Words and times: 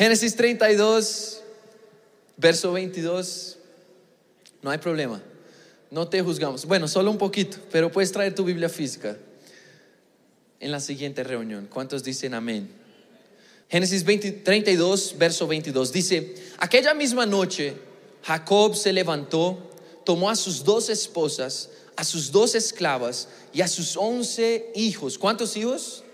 Génesis 0.00 0.34
32, 0.34 1.42
verso 2.38 2.72
22. 2.72 3.58
No 4.62 4.70
hay 4.70 4.78
problema. 4.78 5.22
No 5.90 6.08
te 6.08 6.22
juzgamos. 6.22 6.64
Bueno, 6.64 6.88
solo 6.88 7.10
un 7.10 7.18
poquito, 7.18 7.58
pero 7.70 7.92
puedes 7.92 8.10
traer 8.10 8.34
tu 8.34 8.42
Biblia 8.42 8.70
física 8.70 9.18
en 10.58 10.72
la 10.72 10.80
siguiente 10.80 11.22
reunión. 11.22 11.68
¿Cuántos 11.70 12.02
dicen 12.02 12.32
amén? 12.32 12.70
Génesis 13.68 14.02
32, 14.42 15.16
verso 15.18 15.46
22 15.46 15.92
dice, 15.92 16.34
aquella 16.56 16.94
misma 16.94 17.26
noche 17.26 17.74
Jacob 18.22 18.74
se 18.76 18.94
levantó, 18.94 19.70
tomó 20.06 20.30
a 20.30 20.36
sus 20.36 20.64
dos 20.64 20.88
esposas, 20.88 21.68
a 21.94 22.04
sus 22.04 22.32
dos 22.32 22.54
esclavas 22.54 23.28
y 23.52 23.60
a 23.60 23.68
sus 23.68 23.98
once 23.98 24.72
hijos. 24.74 25.18
¿Cuántos 25.18 25.58
hijos? 25.58 26.04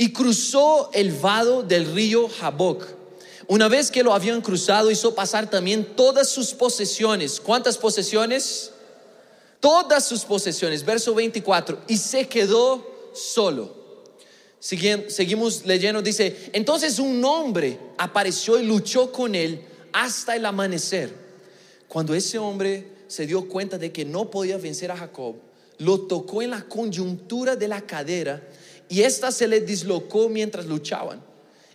Y 0.00 0.14
cruzó 0.14 0.88
el 0.94 1.12
vado 1.12 1.62
del 1.62 1.92
río 1.92 2.26
Jaboc. 2.26 2.86
Una 3.48 3.68
vez 3.68 3.90
que 3.90 4.02
lo 4.02 4.14
habían 4.14 4.40
cruzado, 4.40 4.90
hizo 4.90 5.14
pasar 5.14 5.50
también 5.50 5.94
todas 5.94 6.26
sus 6.30 6.54
posesiones. 6.54 7.38
¿Cuántas 7.38 7.76
posesiones? 7.76 8.70
Todas 9.60 10.06
sus 10.08 10.24
posesiones. 10.24 10.86
Verso 10.86 11.14
24. 11.14 11.80
Y 11.86 11.98
se 11.98 12.26
quedó 12.26 13.10
solo. 13.12 13.76
Seguimos 14.58 15.66
leyendo, 15.66 16.00
dice, 16.00 16.48
entonces 16.54 16.98
un 16.98 17.22
hombre 17.22 17.78
apareció 17.98 18.58
y 18.58 18.64
luchó 18.64 19.12
con 19.12 19.34
él 19.34 19.66
hasta 19.92 20.34
el 20.34 20.46
amanecer. 20.46 21.12
Cuando 21.88 22.14
ese 22.14 22.38
hombre 22.38 22.88
se 23.06 23.26
dio 23.26 23.46
cuenta 23.46 23.76
de 23.76 23.92
que 23.92 24.06
no 24.06 24.30
podía 24.30 24.56
vencer 24.56 24.92
a 24.92 24.96
Jacob, 24.96 25.36
lo 25.76 26.00
tocó 26.06 26.40
en 26.40 26.52
la 26.52 26.62
coyuntura 26.62 27.54
de 27.54 27.68
la 27.68 27.82
cadera 27.82 28.42
y 28.90 29.02
ésta 29.02 29.30
se 29.30 29.48
le 29.48 29.60
dislocó 29.60 30.28
mientras 30.28 30.66
luchaban. 30.66 31.22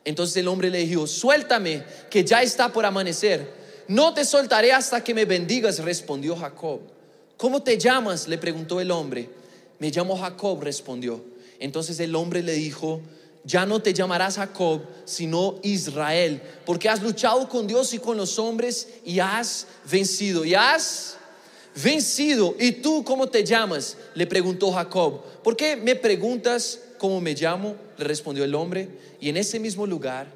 Entonces 0.04 0.38
el 0.38 0.48
hombre 0.50 0.70
le 0.70 0.80
dijo, 0.80 1.08
suéltame, 1.08 1.84
que 2.10 2.24
ya 2.24 2.44
está 2.44 2.72
por 2.72 2.86
amanecer. 2.86 3.50
No 3.88 4.14
te 4.14 4.26
soltaré 4.26 4.74
hasta 4.74 5.04
que 5.04 5.14
me 5.14 5.26
bendigas, 5.26 5.80
respondió 5.80 6.36
Jacob. 6.36 6.82
¿Cómo 7.38 7.64
te 7.64 7.78
llamas? 7.78 8.28
le 8.28 8.38
preguntó 8.38 8.82
el 8.82 8.92
hombre. 8.92 9.30
Me 9.80 9.90
llamo 9.92 10.18
Jacob, 10.18 10.62
respondió. 10.62 11.24
Entonces 11.58 12.00
el 12.02 12.14
hombre 12.16 12.44
le 12.44 12.54
dijo, 12.54 13.02
ya 13.46 13.66
no 13.66 13.82
te 13.82 13.94
llamarás 13.94 14.36
Jacob, 14.36 14.82
sino 15.06 15.60
Israel, 15.64 16.42
porque 16.66 16.90
has 16.90 17.02
luchado 17.02 17.48
con 17.48 17.66
Dios 17.66 17.94
y 17.94 18.00
con 18.00 18.18
los 18.18 18.38
hombres 18.40 18.90
y 19.06 19.20
has 19.20 19.68
vencido. 19.90 20.44
Y 20.44 20.54
has 20.54 21.16
vencido. 21.82 22.56
¿Y 22.60 22.74
tú 22.74 23.04
cómo 23.06 23.28
te 23.28 23.44
llamas? 23.44 23.96
Le 24.16 24.28
preguntó 24.28 24.72
Jacob. 24.72 25.22
¿Por 25.42 25.56
qué 25.56 25.78
me 25.78 25.96
preguntas 25.96 26.80
cómo 26.98 27.22
me 27.22 27.34
llamo? 27.34 27.76
Le 27.98 28.06
respondió 28.06 28.44
el 28.44 28.56
hombre. 28.56 28.90
Y 29.20 29.30
en 29.30 29.38
ese 29.38 29.60
mismo 29.60 29.86
lugar 29.86 30.28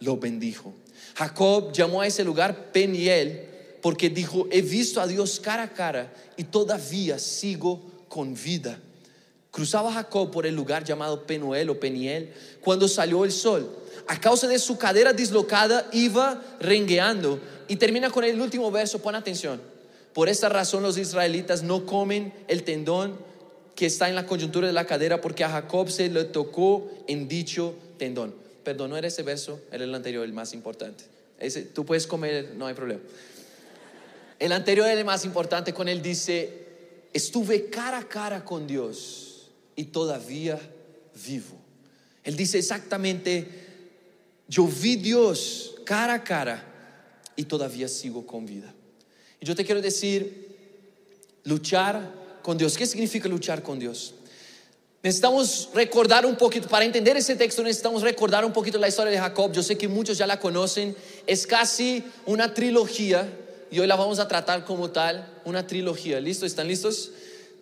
lo 0.00 0.16
bendijo. 0.16 0.74
Jacob 1.14 1.72
llamó 1.72 2.00
a 2.00 2.06
ese 2.06 2.24
lugar 2.24 2.72
Peniel 2.72 3.48
porque 3.80 4.08
dijo, 4.08 4.48
he 4.50 4.62
visto 4.62 5.00
a 5.00 5.06
Dios 5.06 5.38
cara 5.40 5.64
a 5.64 5.72
cara 5.72 6.12
y 6.36 6.44
todavía 6.44 7.18
sigo 7.18 7.82
con 8.08 8.34
vida. 8.34 8.78
Cruzaba 9.50 9.92
Jacob 9.92 10.30
por 10.30 10.46
el 10.46 10.54
lugar 10.54 10.84
llamado 10.84 11.26
Penuel 11.26 11.70
o 11.70 11.78
Peniel 11.78 12.32
cuando 12.60 12.88
salió 12.88 13.24
el 13.24 13.30
sol. 13.30 13.70
A 14.08 14.20
causa 14.20 14.48
de 14.48 14.58
su 14.58 14.78
cadera 14.78 15.12
dislocada 15.12 15.88
iba 15.92 16.42
rengueando. 16.60 17.38
Y 17.68 17.76
termina 17.76 18.10
con 18.10 18.24
el 18.24 18.40
último 18.40 18.70
verso, 18.70 19.00
pon 19.00 19.14
atención. 19.14 19.60
Por 20.12 20.28
esta 20.28 20.48
razón 20.48 20.82
los 20.82 20.98
israelitas 20.98 21.62
no 21.62 21.86
comen 21.86 22.32
el 22.48 22.64
tendón 22.64 23.16
que 23.74 23.86
está 23.86 24.08
en 24.08 24.14
la 24.14 24.26
coyuntura 24.26 24.66
de 24.66 24.72
la 24.72 24.86
cadera 24.86 25.20
porque 25.20 25.44
a 25.44 25.50
Jacob 25.50 25.90
se 25.90 26.08
le 26.08 26.24
tocó 26.24 26.90
en 27.06 27.28
dicho 27.28 27.74
tendón. 27.98 28.34
Perdón, 28.62 28.90
no 28.90 28.96
era 28.96 29.08
ese 29.08 29.22
verso, 29.22 29.60
era 29.70 29.84
el 29.84 29.94
anterior, 29.94 30.24
el 30.24 30.32
más 30.32 30.54
importante. 30.54 31.04
Ese, 31.38 31.62
tú 31.62 31.84
puedes 31.84 32.06
comer, 32.06 32.54
no 32.56 32.66
hay 32.66 32.74
problema. 32.74 33.00
El 34.38 34.52
anterior 34.52 34.86
era 34.86 34.98
el 34.98 35.04
más 35.04 35.24
importante, 35.24 35.72
con 35.72 35.88
él 35.88 36.02
dice, 36.02 36.66
estuve 37.12 37.68
cara 37.68 37.98
a 37.98 38.08
cara 38.08 38.44
con 38.44 38.66
Dios 38.66 39.50
y 39.76 39.84
todavía 39.84 40.58
vivo. 41.26 41.56
Él 42.22 42.36
dice 42.36 42.58
exactamente, 42.58 43.46
yo 44.48 44.66
vi 44.66 44.96
Dios 44.96 45.74
cara 45.84 46.14
a 46.14 46.24
cara 46.24 46.64
y 47.36 47.44
todavía 47.44 47.88
sigo 47.88 48.26
con 48.26 48.46
vida. 48.46 48.72
Y 49.40 49.46
yo 49.46 49.54
te 49.54 49.64
quiero 49.64 49.82
decir, 49.82 50.48
luchar 51.44 52.23
con 52.44 52.58
Dios. 52.58 52.76
¿Qué 52.76 52.86
significa 52.86 53.26
luchar 53.26 53.62
con 53.62 53.78
Dios? 53.78 54.12
Necesitamos 55.02 55.70
recordar 55.72 56.26
un 56.26 56.36
poquito, 56.36 56.68
para 56.68 56.84
entender 56.84 57.16
ese 57.16 57.36
texto 57.36 57.62
necesitamos 57.62 58.02
recordar 58.02 58.44
un 58.44 58.52
poquito 58.52 58.78
la 58.78 58.86
historia 58.86 59.10
de 59.10 59.18
Jacob. 59.18 59.50
Yo 59.50 59.62
sé 59.62 59.78
que 59.78 59.88
muchos 59.88 60.18
ya 60.18 60.26
la 60.26 60.38
conocen, 60.38 60.94
es 61.26 61.46
casi 61.46 62.04
una 62.26 62.52
trilogía 62.52 63.26
y 63.70 63.80
hoy 63.80 63.86
la 63.86 63.96
vamos 63.96 64.18
a 64.18 64.28
tratar 64.28 64.66
como 64.66 64.90
tal, 64.90 65.26
una 65.46 65.66
trilogía. 65.66 66.20
¿Listo? 66.20 66.44
¿Están 66.44 66.68
listos? 66.68 67.12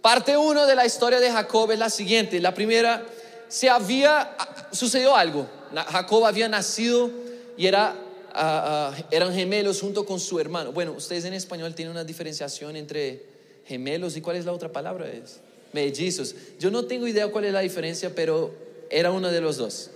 Parte 0.01 0.37
1 0.37 0.67
de 0.67 0.75
la 0.75 0.85
historia 0.85 1.21
de 1.21 1.31
Jacob 1.31 1.71
es 1.71 1.79
la 1.79 1.89
siguiente. 1.89 2.41
La 2.41 2.53
primera, 2.53 3.07
se 3.47 3.71
había, 3.71 4.37
sucedió 4.73 5.15
algo. 5.15 5.49
Jacob 5.73 6.27
había 6.27 6.49
nacido 6.49 7.09
y 7.57 7.67
era, 7.67 7.95
ah, 8.35 8.93
ah, 8.95 9.05
eran 9.13 9.33
gemelos 9.33 9.81
junto 9.81 10.05
con 10.05 10.19
su 10.19 10.41
hermano. 10.41 10.73
Bueno, 10.73 10.93
ustedes 10.93 11.25
en 11.25 11.35
español 11.35 11.73
tienen 11.73 11.93
una 11.93 12.03
diferenciación 12.03 12.75
entre 12.75 13.32
gemelos 13.67 14.17
y 14.17 14.21
cuál 14.21 14.37
es 14.37 14.45
la 14.45 14.53
otra 14.53 14.71
palabra? 14.71 15.11
Es 15.11 15.41
mellizos. 15.73 16.35
Yo 16.59 16.71
no 16.71 16.85
tengo 16.85 17.07
idea 17.09 17.29
cuál 17.29 17.45
es 17.45 17.53
la 17.53 17.61
diferencia, 17.61 18.15
pero 18.15 18.55
era 18.91 19.11
uno 19.11 19.31
de 19.31 19.41
los 19.41 19.57
dos. 19.57 19.91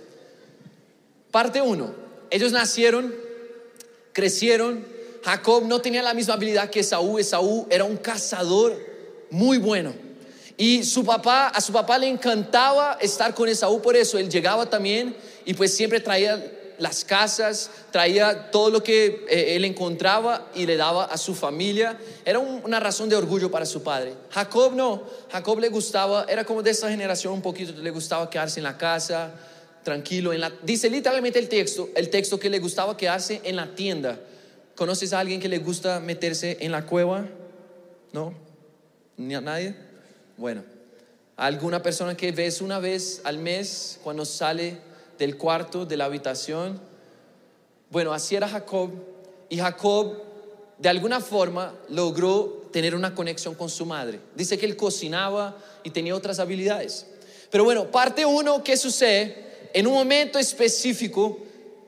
Parte 1.31 1.61
1. 1.61 1.93
Ellos 2.29 2.51
nacieron, 2.51 3.13
crecieron. 4.13 4.85
Jacob 5.23 5.65
no 5.65 5.81
tenía 5.81 6.01
la 6.01 6.13
misma 6.13 6.35
habilidad 6.35 6.69
que 6.69 6.79
Esaú. 6.79 7.19
Esaú 7.19 7.67
era 7.69 7.83
un 7.83 7.97
cazador 7.97 8.77
muy 9.29 9.57
bueno. 9.57 9.93
Y 10.57 10.83
su 10.83 11.05
papá, 11.05 11.49
a 11.49 11.61
su 11.61 11.71
papá 11.71 11.99
le 11.99 12.07
encantaba 12.07 12.97
estar 12.99 13.33
con 13.35 13.47
Esaú 13.47 13.81
por 13.81 13.95
eso. 13.95 14.17
Él 14.17 14.29
llegaba 14.29 14.67
también 14.69 15.15
y 15.45 15.53
pues 15.53 15.73
siempre 15.75 15.99
traía 15.99 16.43
las 16.79 17.03
casas, 17.03 17.71
traía 17.91 18.51
todo 18.51 18.69
lo 18.69 18.83
que 18.83 19.25
eh, 19.29 19.55
él 19.55 19.65
encontraba 19.65 20.49
y 20.53 20.65
le 20.65 20.77
daba 20.77 21.05
a 21.05 21.17
su 21.17 21.33
familia. 21.35 21.97
Era 22.25 22.39
una 22.39 22.79
razón 22.79 23.09
de 23.09 23.15
orgullo 23.15 23.49
para 23.49 23.65
su 23.65 23.83
padre. 23.83 24.13
Jacob 24.29 24.73
no, 24.73 25.03
Jacob 25.31 25.59
le 25.59 25.69
gustaba, 25.69 26.25
era 26.29 26.43
como 26.43 26.61
de 26.63 26.71
esa 26.71 26.89
generación 26.89 27.33
un 27.33 27.41
poquito, 27.41 27.73
le 27.73 27.91
gustaba 27.91 28.29
quedarse 28.29 28.59
en 28.59 28.65
la 28.65 28.77
casa, 28.77 29.33
tranquilo. 29.83 30.33
En 30.33 30.41
la, 30.41 30.51
dice 30.63 30.89
literalmente 30.89 31.39
el 31.39 31.49
texto, 31.49 31.89
el 31.95 32.09
texto 32.09 32.39
que 32.39 32.49
le 32.49 32.59
gustaba 32.59 32.97
quedarse 32.97 33.41
en 33.43 33.55
la 33.55 33.73
tienda. 33.73 34.19
¿Conoces 34.75 35.13
a 35.13 35.19
alguien 35.19 35.39
que 35.39 35.49
le 35.49 35.57
gusta 35.57 35.99
meterse 35.99 36.57
en 36.59 36.71
la 36.71 36.85
cueva? 36.85 37.25
¿No? 38.13 38.33
¿Ni 39.17 39.33
a 39.33 39.41
nadie? 39.41 39.75
Bueno, 40.37 40.63
alguna 41.35 41.81
persona 41.81 42.15
que 42.15 42.31
ves 42.31 42.61
una 42.61 42.77
vez 42.77 43.21
al 43.23 43.39
mes 43.39 43.99
cuando 44.03 44.23
sale 44.23 44.77
del 45.17 45.37
cuarto, 45.37 45.85
de 45.85 45.97
la 45.97 46.05
habitación. 46.05 46.79
Bueno, 47.89 48.13
así 48.13 48.35
era 48.35 48.47
Jacob. 48.47 48.91
Y 49.49 49.57
Jacob, 49.57 50.17
de 50.77 50.89
alguna 50.89 51.19
forma, 51.19 51.73
logró 51.89 52.67
tener 52.71 52.95
una 52.95 53.15
conexión 53.15 53.55
con 53.55 53.69
su 53.69 53.85
madre. 53.85 54.19
Dice 54.35 54.57
que 54.57 54.65
él 54.65 54.75
cocinaba 54.75 55.57
y 55.83 55.89
tenía 55.89 56.15
otras 56.15 56.39
habilidades. 56.39 57.07
Pero 57.49 57.63
bueno, 57.63 57.89
parte 57.89 58.25
uno, 58.25 58.63
¿qué 58.63 58.75
sucede? 58.75 59.69
En 59.73 59.87
un 59.87 59.93
momento 59.93 60.37
específico, 60.37 61.39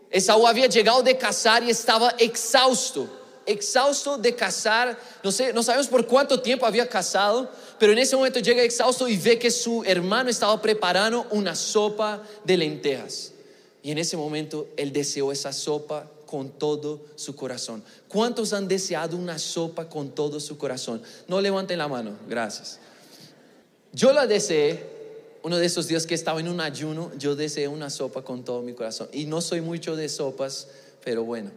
Esaú 0.10 0.48
había 0.48 0.68
llegado 0.68 1.04
de 1.04 1.18
cazar 1.18 1.64
y 1.64 1.70
estaba 1.70 2.16
exhausto 2.18 3.19
exhausto 3.50 4.18
de 4.18 4.36
cazar, 4.36 4.98
no 5.24 5.32
sé, 5.32 5.54
no 5.54 5.64
sabemos 5.64 5.88
por 5.88 6.06
cuánto 6.06 6.42
tiempo 6.42 6.66
había 6.66 6.88
cazado, 6.88 7.50
pero 7.80 7.92
en 7.92 7.98
ese 7.98 8.16
momento 8.16 8.40
llega 8.40 8.62
exhausto 8.62 9.08
y 9.08 9.18
ve 9.18 9.40
que 9.40 9.52
su 9.52 9.84
hermano 9.86 10.30
estaba 10.30 10.62
preparando 10.62 11.26
una 11.32 11.56
sopa 11.56 12.24
de 12.44 12.58
lentejas. 12.58 13.32
Y 13.82 13.92
en 13.92 13.98
ese 13.98 14.18
momento 14.18 14.68
él 14.78 14.92
deseó 14.94 15.32
esa 15.32 15.54
sopa 15.54 16.10
con 16.26 16.50
todo 16.52 17.02
su 17.16 17.36
corazón. 17.36 17.84
¿Cuántos 18.08 18.54
han 18.54 18.68
deseado 18.68 19.18
una 19.18 19.40
sopa 19.40 19.90
con 19.90 20.12
todo 20.12 20.40
su 20.40 20.58
corazón? 20.58 21.02
No 21.28 21.42
levanten 21.42 21.78
la 21.78 21.88
mano, 21.88 22.18
gracias. 22.28 22.80
Yo 23.92 24.14
la 24.14 24.28
deseé 24.28 24.98
uno 25.42 25.58
de 25.58 25.66
esos 25.66 25.88
días 25.88 26.06
que 26.06 26.14
estaba 26.14 26.40
en 26.40 26.50
un 26.50 26.62
ayuno, 26.62 27.12
yo 27.18 27.36
deseé 27.36 27.68
una 27.68 27.90
sopa 27.90 28.22
con 28.22 28.44
todo 28.44 28.62
mi 28.62 28.74
corazón. 28.74 29.10
Y 29.12 29.26
no 29.26 29.42
soy 29.42 29.62
mucho 29.62 29.96
de 29.96 30.10
sopas, 30.10 30.68
pero 31.04 31.24
bueno 31.24 31.50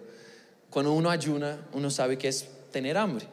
cuando 0.72 0.92
uno 0.92 1.10
ayuna, 1.10 1.60
uno 1.74 1.90
sabe 1.90 2.16
que 2.16 2.28
es 2.28 2.46
tener 2.72 2.96
hambre. 2.96 3.26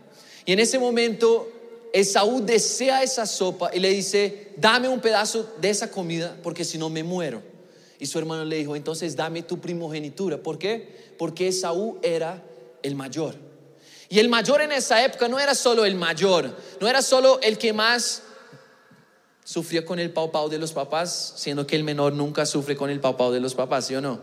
Y 0.46 0.52
en 0.52 0.60
ese 0.60 0.78
momento, 0.78 1.48
Esaú 1.94 2.46
desea 2.46 3.02
esa 3.02 3.26
sopa 3.26 3.72
y 3.74 3.80
le 3.80 3.90
dice, 3.90 4.52
dame 4.58 4.90
un 4.90 5.00
pedazo 5.00 5.56
de 5.60 5.70
esa 5.70 5.90
comida 5.90 6.38
porque 6.44 6.66
si 6.66 6.78
no 6.78 6.90
me 6.90 7.02
muero. 7.02 7.42
Y 7.98 8.08
su 8.08 8.20
hermano 8.20 8.44
le 8.44 8.58
dijo, 8.58 8.76
entonces 8.76 9.16
dame 9.16 9.42
tu 9.42 9.60
primogenitura. 9.60 10.38
¿Por 10.38 10.58
qué? 10.58 11.14
Porque 11.18 11.48
Esaú 11.48 11.98
era 12.04 12.44
el 12.84 12.96
mayor. 12.96 13.36
Y 14.10 14.20
el 14.20 14.28
mayor 14.28 14.62
en 14.62 14.74
esa 14.74 15.04
época 15.04 15.30
no 15.30 15.40
era 15.40 15.56
solo 15.56 15.86
el 15.86 15.96
mayor, 15.96 16.58
no 16.82 16.88
era 16.90 17.02
solo 17.02 17.40
el 17.42 17.58
que 17.58 17.72
más 17.72 18.24
sufría 19.46 19.86
con 19.86 19.98
el 19.98 20.12
pau 20.12 20.32
pau 20.32 20.50
de 20.50 20.58
los 20.58 20.74
papás, 20.74 21.36
siendo 21.38 21.66
que 21.66 21.76
el 21.78 21.84
menor 21.84 22.14
nunca 22.14 22.46
sufre 22.46 22.76
con 22.76 22.90
el 22.90 23.00
pau 23.00 23.16
pau 23.16 23.32
de 23.32 23.40
los 23.40 23.56
papás, 23.56 23.88
¿sí 23.88 23.96
o 23.96 24.02
no? 24.02 24.20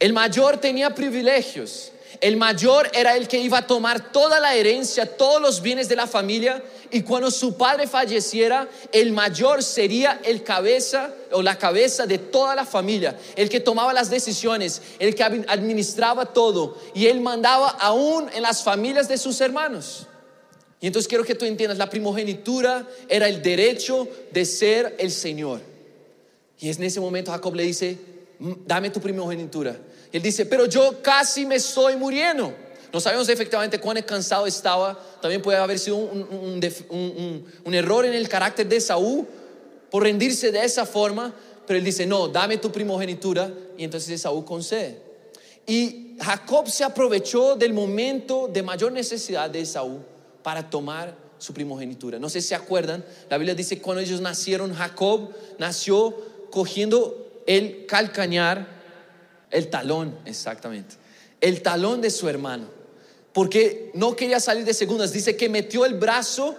El 0.00 0.12
mayor 0.14 0.56
tenía 0.58 0.94
privilegios. 0.94 1.92
El 2.20 2.36
mayor 2.36 2.90
era 2.92 3.16
el 3.16 3.28
que 3.28 3.38
iba 3.38 3.58
a 3.58 3.66
tomar 3.66 4.12
toda 4.12 4.40
la 4.40 4.54
herencia, 4.54 5.16
todos 5.16 5.40
los 5.40 5.62
bienes 5.62 5.88
de 5.88 5.96
la 5.96 6.06
familia. 6.06 6.62
Y 6.90 7.02
cuando 7.02 7.30
su 7.30 7.56
padre 7.56 7.86
falleciera, 7.86 8.68
el 8.92 9.12
mayor 9.12 9.62
sería 9.62 10.20
el 10.24 10.42
cabeza 10.42 11.14
o 11.30 11.42
la 11.42 11.56
cabeza 11.56 12.06
de 12.06 12.18
toda 12.18 12.54
la 12.54 12.64
familia, 12.64 13.16
el 13.36 13.48
que 13.48 13.60
tomaba 13.60 13.92
las 13.92 14.10
decisiones, 14.10 14.82
el 14.98 15.14
que 15.14 15.22
administraba 15.22 16.26
todo. 16.26 16.76
Y 16.94 17.06
él 17.06 17.20
mandaba 17.20 17.68
aún 17.68 18.28
en 18.34 18.42
las 18.42 18.64
familias 18.64 19.08
de 19.08 19.18
sus 19.18 19.40
hermanos. 19.40 20.06
Y 20.80 20.86
entonces 20.86 21.08
quiero 21.08 21.24
que 21.24 21.34
tú 21.34 21.44
entiendas, 21.44 21.78
la 21.78 21.90
primogenitura 21.90 22.88
era 23.08 23.28
el 23.28 23.42
derecho 23.42 24.08
de 24.32 24.44
ser 24.44 24.96
el 24.98 25.10
Señor. 25.10 25.60
Y 26.58 26.70
en 26.70 26.82
ese 26.82 27.00
momento 27.00 27.30
Jacob 27.30 27.54
le 27.54 27.62
dice, 27.62 27.98
dame 28.66 28.90
tu 28.90 29.00
primogenitura. 29.00 29.76
Él 30.12 30.22
dice, 30.22 30.46
pero 30.46 30.66
yo 30.66 31.02
casi 31.02 31.46
me 31.46 31.56
estoy 31.56 31.96
muriendo. 31.96 32.52
No 32.92 33.00
sabemos 33.00 33.28
efectivamente 33.28 33.78
cuán 33.78 34.00
cansado 34.02 34.46
estaba. 34.46 34.98
También 35.20 35.42
puede 35.42 35.58
haber 35.58 35.78
sido 35.78 35.96
un, 35.96 36.60
un, 37.64 37.74
error 37.74 38.04
en 38.04 38.14
el 38.14 38.28
carácter 38.28 38.68
de 38.68 38.80
Saúl 38.80 39.26
por 39.90 40.02
rendirse 40.02 40.50
de 40.50 40.64
esa 40.64 40.84
forma. 40.84 41.32
Pero 41.66 41.78
él 41.78 41.84
dice, 41.84 42.06
no, 42.06 42.26
dame 42.26 42.58
tu 42.58 42.72
primogenitura. 42.72 43.52
Y 43.78 43.84
entonces 43.84 44.20
Saúl 44.20 44.44
concede. 44.44 45.00
Y 45.66 46.16
Jacob 46.20 46.68
se 46.68 46.82
aprovechó 46.82 47.54
del 47.54 47.72
momento 47.72 48.48
de 48.48 48.62
mayor 48.62 48.90
necesidad 48.90 49.48
de 49.48 49.64
Saúl 49.64 50.00
para 50.42 50.68
tomar 50.68 51.14
su 51.38 51.54
primogenitura. 51.54 52.18
No 52.18 52.28
sé 52.28 52.40
si 52.40 52.48
se 52.48 52.54
acuerdan, 52.54 53.04
la 53.28 53.38
Biblia 53.38 53.54
dice 53.54 53.80
cuando 53.80 54.02
ellos 54.02 54.20
nacieron, 54.20 54.74
Jacob 54.74 55.30
nació 55.58 56.14
cogiendo 56.50 57.42
el 57.46 57.86
calcañar, 57.86 58.79
el 59.50 59.68
talón, 59.68 60.18
exactamente, 60.24 60.96
el 61.40 61.62
talón 61.62 62.00
de 62.00 62.10
su 62.10 62.28
hermano, 62.28 62.68
porque 63.32 63.90
no 63.94 64.16
quería 64.16 64.40
salir 64.40 64.64
de 64.64 64.74
segundas. 64.74 65.12
Dice 65.12 65.36
que 65.36 65.48
metió 65.48 65.84
el 65.84 65.94
brazo 65.94 66.56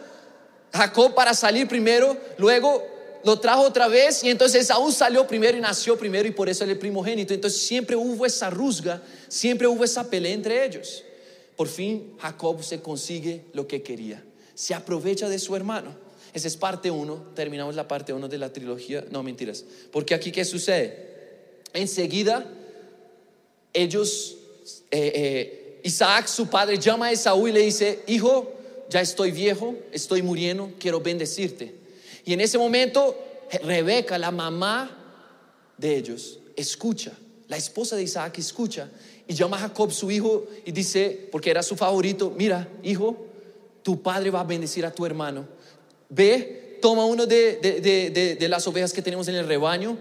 Jacob 0.74 1.14
para 1.14 1.34
salir 1.34 1.68
primero, 1.68 2.18
luego 2.38 2.84
lo 3.24 3.40
trajo 3.40 3.62
otra 3.62 3.88
vez 3.88 4.24
y 4.24 4.30
entonces 4.30 4.72
aún 4.72 4.92
salió 4.92 5.28
primero 5.28 5.58
y 5.58 5.62
nació 5.62 5.98
primero 5.98 6.28
y 6.28 6.32
por 6.32 6.50
eso 6.50 6.64
era 6.64 6.74
el 6.74 6.80
primogénito. 6.80 7.34
Entonces 7.34 7.62
siempre 7.62 7.96
hubo 7.96 8.26
esa 8.26 8.50
rusga, 8.50 9.02
siempre 9.28 9.68
hubo 9.68 9.84
esa 9.84 10.10
pelea 10.10 10.34
entre 10.34 10.66
ellos. 10.66 11.04
Por 11.56 11.68
fin 11.68 12.14
Jacob 12.20 12.64
se 12.64 12.82
consigue 12.82 13.46
lo 13.54 13.68
que 13.68 13.84
quería. 13.84 14.24
Se 14.56 14.74
aprovecha 14.74 15.30
de 15.30 15.40
su 15.40 15.56
hermano. 15.56 15.96
Esa 16.34 16.48
es 16.48 16.56
parte 16.56 16.90
uno. 16.90 17.26
Terminamos 17.36 17.76
la 17.76 17.88
parte 17.88 18.14
uno 18.14 18.28
de 18.28 18.38
la 18.38 18.52
trilogía. 18.54 19.06
No, 19.12 19.22
mentiras. 19.22 19.66
Porque 19.92 20.14
aquí, 20.14 20.32
¿qué 20.32 20.46
sucede? 20.46 21.10
Enseguida, 21.74 22.46
ellos, 23.74 24.38
eh, 24.92 25.12
eh, 25.16 25.80
Isaac, 25.84 26.28
su 26.28 26.48
padre, 26.48 26.78
llama 26.78 27.08
a 27.08 27.12
Esaú 27.12 27.48
y 27.48 27.52
le 27.52 27.62
dice, 27.62 28.04
hijo, 28.08 28.52
ya 28.90 29.02
estoy 29.02 29.32
viejo, 29.32 29.76
estoy 29.92 30.22
muriendo, 30.22 30.72
quiero 30.80 31.00
bendecirte. 31.00 31.74
Y 32.26 32.34
en 32.34 32.42
ese 32.42 32.58
momento, 32.58 33.18
Rebeca, 33.64 34.18
la 34.18 34.32
mamá 34.32 34.98
de 35.78 35.98
ellos, 35.98 36.40
escucha. 36.56 37.12
La 37.48 37.58
esposa 37.58 37.96
de 37.96 38.04
Isaac 38.04 38.38
escucha 38.38 38.90
y 39.28 39.34
llama 39.34 39.58
a 39.58 39.62
Jacob, 39.62 39.92
su 39.92 40.12
hijo, 40.12 40.46
y 40.66 40.72
dice, 40.72 41.28
porque 41.32 41.50
era 41.50 41.64
su 41.64 41.76
favorito, 41.76 42.34
mira, 42.36 42.68
hijo, 42.84 43.18
tu 43.84 44.02
padre 44.02 44.30
va 44.30 44.42
a 44.42 44.44
bendecir 44.44 44.86
a 44.86 44.92
tu 44.92 45.06
hermano. 45.06 45.48
Ve, 46.10 46.80
toma 46.82 47.06
uno 47.06 47.26
de, 47.26 47.58
de, 48.38 48.48
las 48.50 48.68
ovejas 48.68 48.94
que 48.94 49.02
tenemos 49.02 49.28
en 49.28 49.36
el 49.36 49.48
rebaño, 49.48 49.98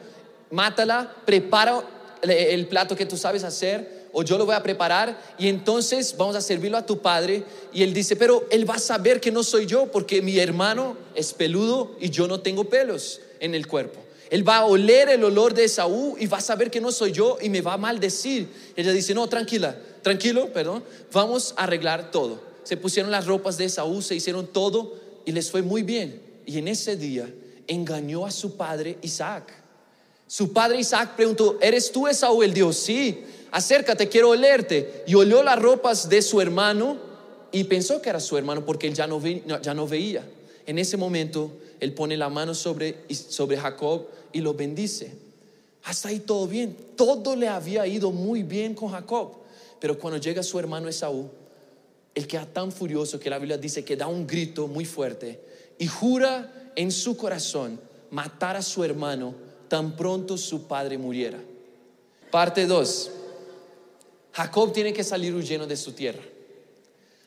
mátala, 0.51 1.15
prepara 1.25 1.85
el 2.23 2.67
plato 2.67 2.97
que 2.97 3.07
tú 3.07 3.17
sabes 3.17 3.45
hacer, 3.45 4.09
o 4.13 4.23
yo 4.23 4.37
lo 4.37 4.47
voy 4.47 4.55
a 4.55 4.63
preparar, 4.63 5.21
y 5.39 5.49
entonces 5.49 6.15
vamos 6.17 6.37
a 6.37 6.41
servirlo 6.41 6.77
a 6.77 6.87
tu 6.87 6.99
padre. 6.99 7.45
Y 7.73 7.83
él 7.83 7.95
dice, 7.95 8.17
pero 8.17 8.47
él 8.51 8.69
va 8.69 8.75
a 8.75 8.81
saber 8.81 9.21
que 9.21 9.31
no 9.31 9.43
soy 9.43 9.67
yo, 9.67 9.87
porque 9.87 10.23
mi 10.23 10.39
hermano 10.39 10.97
es 11.15 11.33
peludo 11.33 11.97
y 12.01 12.11
yo 12.11 12.27
no 12.27 12.41
tengo 12.41 12.65
pelos 12.65 13.21
en 13.39 13.55
el 13.55 13.67
cuerpo. 13.67 14.01
Él 14.31 14.49
va 14.49 14.59
a 14.59 14.67
oler 14.67 15.09
el 15.09 15.25
olor 15.25 15.55
de 15.55 15.65
Esaú 15.65 16.17
y 16.19 16.27
va 16.27 16.39
a 16.39 16.41
saber 16.41 16.71
que 16.71 16.81
no 16.81 16.93
soy 16.93 17.11
yo 17.11 17.37
y 17.41 17.49
me 17.49 17.63
va 17.63 17.75
a 17.75 17.79
maldecir. 17.79 18.49
Ella 18.77 18.93
dice, 18.93 19.13
no, 19.13 19.29
tranquila, 19.29 19.77
tranquilo, 20.03 20.53
perdón, 20.53 20.85
vamos 21.13 21.53
a 21.57 21.65
arreglar 21.65 22.13
todo. 22.13 22.41
Se 22.63 22.77
pusieron 22.77 23.11
las 23.11 23.27
ropas 23.27 23.59
de 23.59 23.65
Esaú, 23.65 24.03
se 24.03 24.15
hicieron 24.15 24.47
todo 24.47 24.95
y 25.25 25.33
les 25.33 25.51
fue 25.51 25.63
muy 25.63 25.83
bien. 25.83 26.23
Y 26.47 26.59
en 26.59 26.69
ese 26.69 26.97
día 26.97 27.29
engañó 27.67 28.25
a 28.25 28.31
su 28.31 28.57
padre 28.57 28.99
Isaac. 29.03 29.53
Su 30.31 30.53
padre 30.53 30.79
Isaac 30.79 31.17
preguntó, 31.17 31.59
¿eres 31.61 31.91
tú 31.91 32.07
Esaú? 32.07 32.45
Él 32.45 32.55
dijo, 32.55 32.73
sí, 32.73 33.25
acércate, 33.51 34.09
quiero 34.09 34.29
olerte. 34.29 35.03
Y 35.05 35.17
olió 35.17 35.43
las 35.43 35.59
ropas 35.59 36.09
de 36.09 36.23
su 36.23 36.41
hermano 36.41 36.99
y 37.51 37.65
pensó 37.65 38.01
que 38.01 38.11
era 38.11 38.21
su 38.21 38.39
hermano 38.39 38.65
porque 38.65 38.87
él 38.87 38.95
ya 38.95 39.09
no, 39.09 39.21
ya 39.21 39.75
no 39.75 39.89
veía. 39.89 40.25
En 40.67 40.79
ese 40.79 40.97
momento, 40.97 41.51
él 41.81 41.95
pone 41.95 42.17
la 42.17 42.29
mano 42.29 42.55
sobre, 42.55 42.99
sobre 43.13 43.57
Jacob 43.57 44.07
y 44.33 44.41
lo 44.41 44.55
bendice. 44.55 45.11
Hasta 45.83 46.11
ahí 46.11 46.21
todo 46.21 46.47
bien. 46.47 46.77
Todo 46.95 47.35
le 47.35 47.49
había 47.49 47.85
ido 47.89 48.13
muy 48.13 48.45
bien 48.45 48.77
con 48.77 48.91
Jacob. 48.91 49.33
Pero 49.81 49.99
cuando 49.99 50.21
llega 50.21 50.45
su 50.45 50.61
hermano 50.61 50.87
Esaú, 50.87 51.29
él 52.15 52.29
queda 52.29 52.47
tan 52.47 52.71
furioso 52.71 53.19
que 53.19 53.31
la 53.31 53.39
Biblia 53.41 53.59
dice 53.59 53.85
que 53.85 53.97
da 53.97 54.07
un 54.07 54.29
grito 54.29 54.69
muy 54.69 54.85
fuerte 54.85 55.41
y 55.77 55.89
jura 55.89 56.71
en 56.77 56.93
su 56.93 57.17
corazón 57.17 57.81
matar 58.13 58.55
a 58.55 58.63
su 58.63 58.85
hermano 58.85 59.50
tan 59.71 59.97
pronto 59.97 60.37
su 60.37 60.67
padre 60.67 60.99
muriera. 60.99 61.39
Parte 62.31 62.67
2. 62.67 63.11
Jacob 64.33 64.73
tiene 64.75 64.93
que 64.93 65.03
salir 65.03 65.35
huyendo 65.35 65.67
de 65.67 65.79
su 65.79 65.93
tierra. 65.93 66.23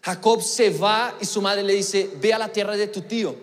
Jacob 0.04 0.44
se 0.44 0.70
va 0.70 1.18
y 1.20 1.26
su 1.26 1.42
madre 1.42 1.64
le 1.64 1.74
dice, 1.74 2.12
ve 2.22 2.32
a 2.32 2.38
la 2.38 2.50
tierra 2.50 2.78
de 2.78 2.86
tu 2.86 3.02
tío 3.02 3.36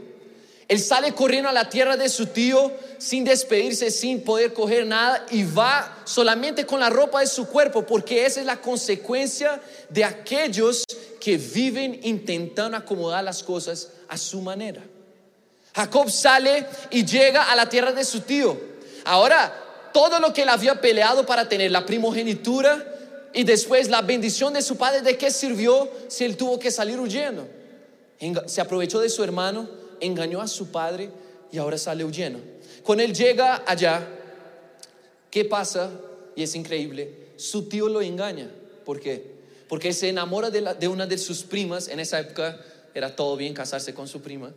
él 0.70 0.78
sale 0.78 1.12
corriendo 1.14 1.48
a 1.48 1.52
la 1.52 1.68
tierra 1.68 1.96
de 1.96 2.08
su 2.08 2.26
tío 2.26 2.70
sin 2.96 3.24
despedirse, 3.24 3.90
sin 3.90 4.22
poder 4.22 4.52
coger 4.52 4.86
nada 4.86 5.26
y 5.28 5.42
va 5.42 6.02
solamente 6.04 6.64
con 6.64 6.78
la 6.78 6.88
ropa 6.88 7.18
de 7.18 7.26
su 7.26 7.48
cuerpo, 7.48 7.84
porque 7.84 8.24
esa 8.24 8.38
es 8.38 8.46
la 8.46 8.60
consecuencia 8.60 9.60
de 9.88 10.04
aquellos 10.04 10.84
que 11.18 11.38
viven 11.38 11.98
intentando 12.04 12.76
acomodar 12.76 13.24
las 13.24 13.42
cosas 13.42 13.88
a 14.06 14.16
su 14.16 14.42
manera. 14.42 14.80
Jacob 15.74 16.08
sale 16.08 16.64
y 16.92 17.04
llega 17.04 17.50
a 17.50 17.56
la 17.56 17.68
tierra 17.68 17.90
de 17.90 18.04
su 18.04 18.20
tío. 18.20 18.56
Ahora, 19.04 19.52
todo 19.92 20.20
lo 20.20 20.32
que 20.32 20.42
él 20.42 20.48
había 20.48 20.80
peleado 20.80 21.26
para 21.26 21.48
tener 21.48 21.70
la 21.70 21.86
primogenitura 21.86 22.86
y 23.32 23.44
después 23.44 23.88
la 23.88 24.02
bendición 24.02 24.52
de 24.52 24.62
su 24.62 24.76
padre, 24.76 25.02
¿de 25.02 25.16
qué 25.16 25.30
sirvió 25.30 25.88
si 26.08 26.24
él 26.24 26.36
tuvo 26.36 26.58
que 26.58 26.70
salir 26.70 26.98
huyendo? 26.98 27.46
Se 28.46 28.60
aprovechó 28.60 29.00
de 29.00 29.08
su 29.08 29.24
hermano 29.24 29.80
engañó 30.00 30.40
a 30.40 30.48
su 30.48 30.70
padre 30.70 31.10
y 31.52 31.58
ahora 31.58 31.78
sale 31.78 32.04
huyendo. 32.04 32.40
Cuando 32.82 33.04
él 33.04 33.14
llega 33.14 33.62
allá, 33.66 34.06
¿qué 35.30 35.44
pasa? 35.44 35.90
Y 36.34 36.42
es 36.42 36.54
increíble, 36.54 37.32
su 37.36 37.68
tío 37.68 37.88
lo 37.88 38.00
engaña. 38.00 38.50
¿Por 38.84 39.00
qué? 39.00 39.38
Porque 39.68 39.92
se 39.92 40.08
enamora 40.08 40.50
de, 40.50 40.62
de 40.78 40.88
una 40.88 41.06
de 41.06 41.18
sus 41.18 41.42
primas, 41.42 41.88
en 41.88 42.00
esa 42.00 42.18
época 42.18 42.58
era 42.94 43.14
todo 43.14 43.36
bien 43.36 43.54
casarse 43.54 43.94
con 43.94 44.08
su 44.08 44.20
prima, 44.20 44.52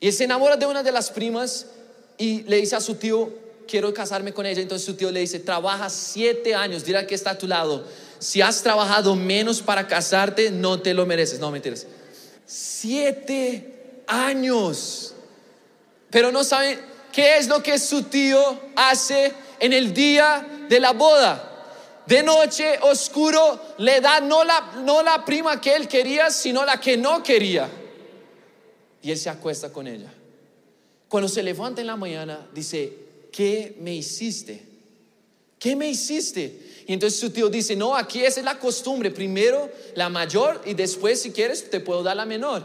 y 0.00 0.12
se 0.12 0.24
enamora 0.24 0.56
de 0.56 0.66
una 0.66 0.82
de 0.82 0.92
las 0.92 1.10
primas 1.10 1.66
y 2.16 2.42
le 2.42 2.56
dice 2.56 2.76
a 2.76 2.80
su 2.80 2.94
tío, 2.94 3.30
quiero 3.66 3.92
casarme 3.92 4.32
con 4.32 4.46
ella. 4.46 4.62
Entonces 4.62 4.86
su 4.86 4.94
tío 4.94 5.10
le 5.10 5.20
dice, 5.20 5.40
trabaja 5.40 5.90
siete 5.90 6.54
años, 6.54 6.84
dirá 6.84 7.06
que 7.06 7.14
está 7.14 7.30
a 7.30 7.38
tu 7.38 7.46
lado. 7.46 7.86
Si 8.18 8.40
has 8.40 8.62
trabajado 8.62 9.14
menos 9.14 9.60
para 9.60 9.86
casarte, 9.86 10.50
no 10.50 10.80
te 10.80 10.94
lo 10.94 11.06
mereces. 11.06 11.38
No, 11.38 11.50
mentiras. 11.50 11.86
Siete 12.46 14.02
años. 14.06 15.14
Pero 16.10 16.30
no 16.32 16.44
saben 16.44 16.80
qué 17.12 17.38
es 17.38 17.48
lo 17.48 17.62
que 17.62 17.78
su 17.78 18.04
tío 18.04 18.60
hace 18.76 19.32
en 19.58 19.72
el 19.72 19.92
día 19.92 20.66
de 20.68 20.80
la 20.80 20.92
boda. 20.92 21.50
De 22.06 22.22
noche 22.22 22.78
oscuro 22.82 23.60
le 23.78 24.00
da 24.00 24.20
no 24.20 24.44
la, 24.44 24.72
no 24.84 25.02
la 25.02 25.24
prima 25.24 25.60
que 25.60 25.74
él 25.74 25.88
quería, 25.88 26.30
sino 26.30 26.64
la 26.64 26.78
que 26.78 26.96
no 26.96 27.22
quería. 27.22 27.68
Y 29.02 29.10
él 29.10 29.18
se 29.18 29.30
acuesta 29.30 29.72
con 29.72 29.86
ella. 29.86 30.12
Cuando 31.08 31.28
se 31.28 31.42
levanta 31.42 31.80
en 31.80 31.86
la 31.86 31.96
mañana, 31.96 32.46
dice, 32.52 33.03
¿qué 33.34 33.76
me 33.80 33.92
hiciste? 33.92 34.62
¿Qué 35.58 35.74
me 35.74 35.88
hiciste? 35.88 36.84
Y 36.86 36.92
entonces 36.92 37.18
su 37.18 37.30
tío 37.30 37.48
dice, 37.48 37.74
no, 37.74 37.96
aquí 37.96 38.22
esa 38.22 38.38
es 38.38 38.46
la 38.46 38.60
costumbre. 38.60 39.10
Primero 39.10 39.70
la 39.96 40.08
mayor 40.08 40.62
y 40.64 40.74
después 40.74 41.20
si 41.20 41.32
quieres 41.32 41.68
te 41.68 41.80
puedo 41.80 42.04
dar 42.04 42.16
la 42.16 42.26
menor. 42.26 42.62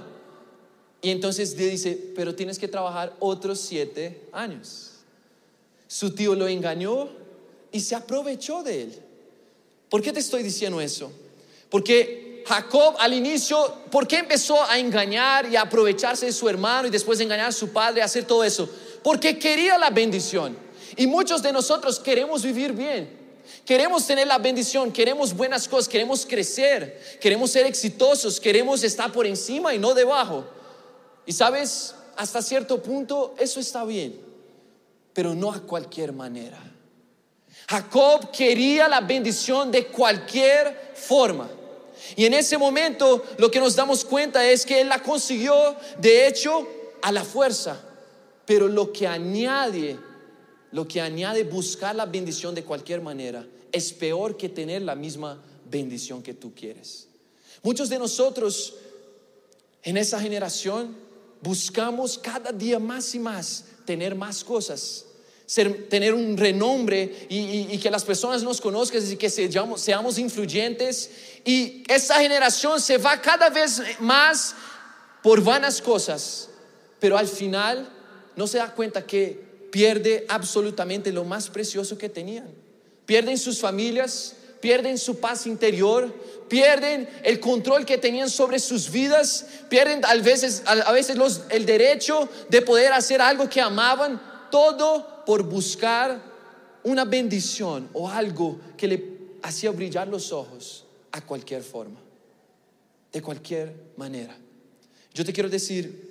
Y 1.02 1.10
entonces 1.10 1.58
dice, 1.58 2.12
pero 2.16 2.36
tienes 2.36 2.60
que 2.60 2.68
trabajar 2.68 3.16
otros 3.20 3.60
siete 3.60 4.28
años. 4.32 4.92
Su 5.88 6.14
tío 6.14 6.36
lo 6.36 6.48
engañó 6.48 7.10
y 7.72 7.80
se 7.80 7.96
aprovechó 7.96 8.62
de 8.62 8.84
él. 8.84 9.00
¿Por 9.90 10.04
qué 10.04 10.14
te 10.14 10.20
estoy 10.20 10.44
diciendo 10.44 10.80
eso? 10.80 11.12
Porque 11.70 12.44
Jacob 12.46 12.96
al 13.00 13.14
inicio, 13.14 13.76
¿por 13.90 14.08
qué 14.08 14.18
empezó 14.18 14.64
a 14.64 14.78
engañar 14.78 15.48
y 15.52 15.56
a 15.56 15.62
aprovecharse 15.62 16.28
de 16.28 16.32
su 16.32 16.48
hermano 16.48 16.88
y 16.88 16.92
después 16.92 17.18
de 17.18 17.24
engañar 17.24 17.48
a 17.50 17.52
su 17.52 17.70
padre, 17.70 18.04
a 18.04 18.06
hacer 18.06 18.26
todo 18.26 18.44
eso? 18.44 18.70
Porque 19.03 19.38
quería 19.39 19.77
la 19.77 19.89
bendición. 19.89 20.58
Y 20.96 21.08
muchos 21.08 21.41
de 21.41 21.51
nosotros 21.51 22.00
queremos 22.00 22.44
vivir 22.44 22.74
bien. 22.74 23.20
Queremos 23.65 24.06
tener 24.06 24.27
la 24.27 24.38
bendición, 24.38 24.91
queremos 24.91 25.34
buenas 25.34 25.68
cosas, 25.68 25.88
queremos 25.88 26.25
crecer, 26.25 27.20
queremos 27.20 27.51
ser 27.51 27.65
exitosos, 27.65 28.39
queremos 28.39 28.84
estar 28.84 29.12
por 29.12 29.25
encima 29.25 29.74
y 29.74 29.79
no 29.79 29.94
debajo. 29.94 30.46
Y 31.25 31.34
sabes, 31.34 31.94
hasta 32.15 32.41
cierto 32.41 32.82
punto 32.82 33.36
eso 33.38 33.60
está 33.60 33.86
bien, 33.86 34.20
pero 35.13 35.36
no 35.36 35.51
a 35.51 35.62
cualquier 35.62 36.13
manera. 36.13 36.60
Jacob 37.70 38.32
quería 38.32 38.88
la 38.88 39.01
bendición 39.01 39.72
de 39.72 39.88
cualquier 39.88 40.94
forma. 40.96 41.48
Y 42.15 42.25
en 42.25 42.34
ese 42.34 42.58
momento 42.58 43.24
lo 43.38 43.51
que 43.51 43.60
nos 43.60 43.75
damos 43.75 44.03
cuenta 44.03 44.44
es 44.44 44.65
que 44.65 44.82
él 44.82 44.89
la 44.89 45.03
consiguió, 45.03 45.75
de 46.00 46.27
hecho, 46.27 46.68
a 47.01 47.12
la 47.12 47.24
fuerza. 47.24 47.79
Pero 48.50 48.68
lo 48.68 48.91
que 48.91 49.06
añade, 49.08 49.96
lo 50.72 50.88
que 50.88 51.00
añade 51.00 51.44
buscar 51.44 51.96
la 51.96 52.08
bendición 52.08 52.56
de 52.56 52.63
cualquier 52.63 53.00
manera, 53.00 53.46
es 53.72 53.94
peor 53.94 54.38
que 54.38 54.50
tener 54.50 54.82
la 54.82 54.96
misma 54.96 55.39
bendición 55.70 56.24
que 56.24 56.34
tú 56.34 56.51
quieres. 56.56 57.08
Muchos 57.62 57.89
de 57.89 58.00
nosotros 58.00 58.74
en 59.84 59.98
esa 59.98 60.20
generación 60.20 60.96
buscamos 61.44 62.18
cada 62.18 62.51
día 62.51 62.79
más 62.79 63.13
y 63.13 63.20
más 63.20 63.65
tener 63.86 64.15
más 64.15 64.44
cosas, 64.44 65.06
tener 65.88 66.15
un 66.15 66.36
renombre 66.36 67.27
y, 67.29 67.77
que 67.77 67.91
las 67.91 68.03
personas 68.03 68.41
nos 68.41 68.60
conozcan 68.60 69.03
y 69.12 69.15
que 69.15 69.29
seamos, 69.29 69.79
seamos 69.79 70.18
influyentes. 70.18 71.12
Y 71.46 71.84
esa 71.88 72.15
generación 72.15 72.82
se 72.82 72.98
va 72.98 73.22
cada 73.22 73.51
vez 73.51 73.79
más 74.00 74.56
por 75.22 75.39
vanas 75.44 75.79
cosas, 75.79 76.50
pero 77.00 77.15
al 77.15 77.27
final 77.27 77.98
no 78.36 78.48
se 78.48 78.58
da 78.58 78.74
cuenta 78.74 79.06
que 79.06 79.68
pierde 79.72 80.26
absolutamente 80.28 81.12
lo 81.12 81.24
más 81.24 81.50
precioso 81.50 81.98
que 81.98 82.10
tenían 82.10 82.48
pierden 83.10 83.40
sus 83.40 83.60
familias, 83.60 84.36
pierden 84.62 85.00
su 85.00 85.20
paz 85.20 85.48
interior, 85.48 86.14
pierden 86.48 87.10
el 87.24 87.40
control 87.40 87.84
que 87.84 87.98
tenían 87.98 88.30
sobre 88.30 88.60
sus 88.60 88.92
vidas, 88.92 89.48
pierden 89.68 90.06
a 90.06 90.14
veces, 90.18 90.62
a 90.68 90.92
veces 90.92 91.18
el 91.50 91.66
derecho 91.66 92.30
de 92.50 92.62
poder 92.62 92.94
hacer 92.94 93.20
algo 93.20 93.50
que 93.50 93.62
amaban, 93.62 94.22
todo 94.52 95.26
por 95.26 95.42
buscar 95.42 96.22
una 96.84 97.04
bendición 97.04 97.90
o 97.94 98.08
algo 98.08 98.60
que 98.78 98.88
le 98.88 99.18
hacía 99.42 99.72
brillar 99.72 100.08
los 100.08 100.32
ojos 100.32 100.86
a 101.12 101.20
cualquier 101.26 101.64
forma, 101.64 102.00
de 103.12 103.24
cualquier 103.24 103.74
manera. 103.98 104.38
Yo 105.16 105.26
te 105.26 105.34
quiero 105.34 105.50
decir, 105.50 106.09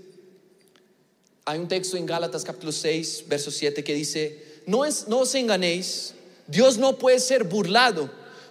hay 1.49 1.59
un 1.59 1.67
texto 1.67 1.97
en 1.97 2.05
Gálatas 2.05 2.45
capítulo 2.45 2.73
6, 2.73 3.25
verso 3.27 3.51
7 3.51 3.83
que 3.83 3.95
dice, 3.95 4.61
no, 4.67 4.85
es, 4.85 5.09
no 5.09 5.21
os 5.21 5.35
enganéis, 5.35 6.13
Dios 6.47 6.77
no 6.77 6.99
puede 6.99 7.19
ser 7.21 7.45
burlado, 7.45 8.11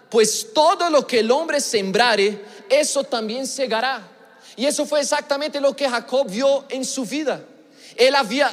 pues 0.09 0.47
todo 0.51 0.89
lo 0.89 1.05
que 1.05 1.19
el 1.19 1.29
hombre 1.29 1.61
sembrare, 1.61 2.41
eso 2.71 3.03
también 3.03 3.45
segará. 3.45 4.09
Y 4.55 4.65
eso 4.65 4.83
fue 4.87 5.01
exactamente 5.01 5.61
lo 5.61 5.75
que 5.75 5.87
Jacob 5.87 6.27
vio 6.27 6.65
en 6.69 6.83
su 6.83 7.05
vida. 7.05 7.45
Él 7.95 8.15
había, 8.15 8.49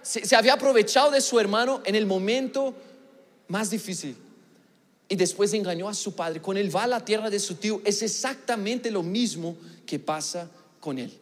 se, 0.00 0.34
había 0.34 0.54
aprovechado 0.54 1.10
de 1.10 1.20
su 1.20 1.38
hermano 1.38 1.82
en 1.84 1.94
el 1.94 2.06
momento 2.06 2.74
más 3.48 3.68
difícil. 3.68 4.16
Y 5.06 5.16
después 5.16 5.52
engañó 5.52 5.86
a 5.90 5.94
su 5.94 6.16
padre. 6.16 6.40
Con 6.40 6.56
él 6.56 6.74
va 6.74 6.84
a 6.84 6.86
la 6.86 7.04
tierra 7.04 7.28
de 7.28 7.38
su 7.38 7.56
tío. 7.56 7.82
Es 7.84 8.00
exactamente 8.00 8.90
lo 8.90 9.02
mismo 9.02 9.54
que 9.84 9.98
pasa 9.98 10.48
con 10.80 10.98
él. 10.98 11.12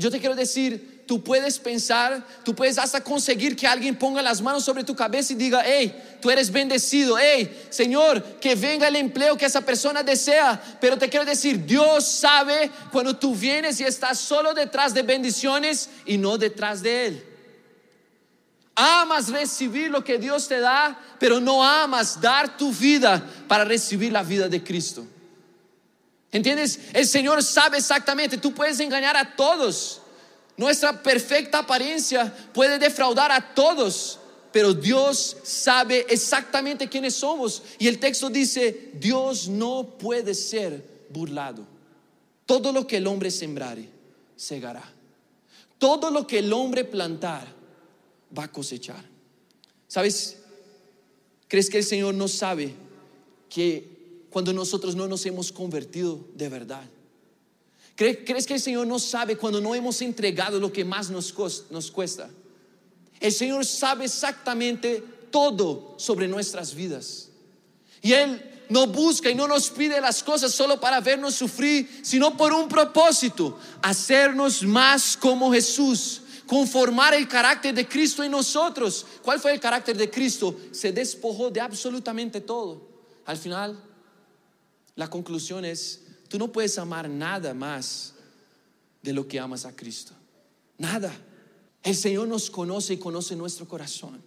Yo 0.00 0.10
te 0.10 0.18
quiero 0.18 0.34
decir, 0.34 1.04
tú 1.06 1.22
puedes 1.22 1.58
pensar, 1.58 2.24
tú 2.44 2.54
puedes 2.54 2.78
hasta 2.78 3.02
conseguir 3.02 3.56
que 3.56 3.66
alguien 3.66 3.98
ponga 3.98 4.22
las 4.22 4.40
manos 4.40 4.64
sobre 4.64 4.84
tu 4.84 4.94
cabeza 4.94 5.32
y 5.32 5.36
diga, 5.36 5.62
hey, 5.64 6.18
tú 6.20 6.30
eres 6.30 6.50
bendecido, 6.50 7.18
hey, 7.18 7.66
Señor, 7.68 8.22
que 8.40 8.54
venga 8.54 8.88
el 8.88 8.96
empleo 8.96 9.36
que 9.36 9.46
esa 9.46 9.60
persona 9.60 10.02
desea. 10.02 10.62
Pero 10.80 10.96
te 10.96 11.08
quiero 11.08 11.26
decir, 11.26 11.66
Dios 11.66 12.06
sabe 12.06 12.70
cuando 12.92 13.16
tú 13.16 13.34
vienes 13.34 13.80
y 13.80 13.84
estás 13.84 14.18
solo 14.18 14.54
detrás 14.54 14.94
de 14.94 15.02
bendiciones 15.02 15.90
y 16.06 16.16
no 16.16 16.38
detrás 16.38 16.82
de 16.82 17.06
Él. 17.06 17.24
Amas 18.76 19.28
recibir 19.28 19.90
lo 19.90 20.02
que 20.02 20.16
Dios 20.16 20.48
te 20.48 20.60
da, 20.60 20.98
pero 21.18 21.40
no 21.40 21.62
amas 21.62 22.20
dar 22.20 22.56
tu 22.56 22.72
vida 22.72 23.22
para 23.46 23.64
recibir 23.64 24.12
la 24.12 24.22
vida 24.22 24.48
de 24.48 24.62
Cristo. 24.62 25.04
¿Entiendes? 26.32 26.80
El 26.92 27.06
Señor 27.06 27.42
sabe 27.42 27.78
exactamente, 27.78 28.38
tú 28.38 28.52
puedes 28.52 28.78
engañar 28.80 29.16
a 29.16 29.36
todos 29.36 30.00
nuestra 30.60 31.02
perfecta 31.02 31.60
apariencia 31.60 32.30
puede 32.52 32.78
defraudar 32.78 33.32
a 33.32 33.54
todos, 33.54 34.18
pero 34.52 34.74
Dios 34.74 35.38
sabe 35.42 36.04
exactamente 36.06 36.86
quiénes 36.86 37.14
somos. 37.14 37.62
Y 37.78 37.88
el 37.88 37.98
texto 37.98 38.28
dice, 38.28 38.90
Dios 38.92 39.48
no 39.48 39.96
puede 39.96 40.34
ser 40.34 41.06
burlado. 41.08 41.66
Todo 42.44 42.72
lo 42.72 42.86
que 42.86 42.98
el 42.98 43.06
hombre 43.06 43.30
sembrare, 43.30 43.88
segará. 44.36 44.84
Todo 45.78 46.10
lo 46.10 46.26
que 46.26 46.40
el 46.40 46.52
hombre 46.52 46.84
plantar, 46.84 47.48
va 48.36 48.44
a 48.44 48.52
cosechar. 48.52 49.02
¿Sabes? 49.88 50.36
¿Crees 51.48 51.70
que 51.70 51.78
el 51.78 51.84
Señor 51.84 52.12
no 52.12 52.28
sabe 52.28 52.74
que 53.48 53.89
cuando 54.30 54.52
nosotros 54.52 54.94
no 54.94 55.06
nos 55.06 55.26
hemos 55.26 55.52
convertido 55.52 56.26
de 56.34 56.48
verdad? 56.48 56.84
¿Crees 58.00 58.46
que 58.46 58.54
el 58.54 58.60
Señor 58.60 58.86
no 58.86 58.98
sabe 58.98 59.36
cuando 59.36 59.60
no 59.60 59.74
hemos 59.74 60.00
entregado 60.00 60.58
lo 60.58 60.72
que 60.72 60.86
más 60.86 61.10
nos, 61.10 61.32
cuesta? 61.92 62.30
El 63.20 63.30
Señor 63.30 63.66
sabe 63.66 64.06
exactamente 64.06 65.04
todo 65.30 65.96
sobre 65.98 66.26
nuestras 66.26 66.74
vidas. 66.74 67.28
Y 68.00 68.14
Él 68.14 68.42
no 68.70 68.86
busca 68.86 69.30
y 69.30 69.34
no 69.34 69.46
nos 69.46 69.68
pide 69.68 70.00
las 70.00 70.22
cosas 70.22 70.50
solo 70.54 70.80
para 70.80 71.00
vernos 71.00 71.34
sufrir, 71.34 72.00
sino 72.02 72.38
por 72.38 72.54
un 72.54 72.68
propósito, 72.68 73.58
hacernos 73.82 74.62
más 74.62 75.14
como 75.14 75.52
Jesús, 75.52 76.22
conformar 76.46 77.12
el 77.12 77.28
carácter 77.28 77.74
de 77.74 77.86
Cristo 77.86 78.24
en 78.24 78.30
nosotros. 78.30 79.04
¿Cuál 79.20 79.40
fue 79.40 79.52
el 79.52 79.60
carácter 79.60 79.98
de 79.98 80.08
Cristo? 80.08 80.56
Se 80.72 80.90
despojó 80.90 81.50
de 81.50 81.60
absolutamente 81.60 82.40
todo. 82.40 82.88
Al 83.26 83.36
final, 83.36 83.78
la 85.00 85.08
conclusión 85.10 85.64
es, 85.64 86.02
Tú 86.30 86.38
no 86.38 86.52
puedes 86.52 86.78
amar 86.78 87.10
nada 87.10 87.52
más 87.52 88.14
de 89.02 89.12
lo 89.12 89.26
que 89.26 89.40
amas 89.40 89.64
a 89.64 89.74
Cristo. 89.74 90.12
Nada. 90.78 91.12
El 91.82 91.96
Señor 91.96 92.28
nos 92.28 92.48
conoce 92.48 92.94
y 92.94 92.98
conoce 92.98 93.34
nuestro 93.34 93.66
corazón. 93.66 94.22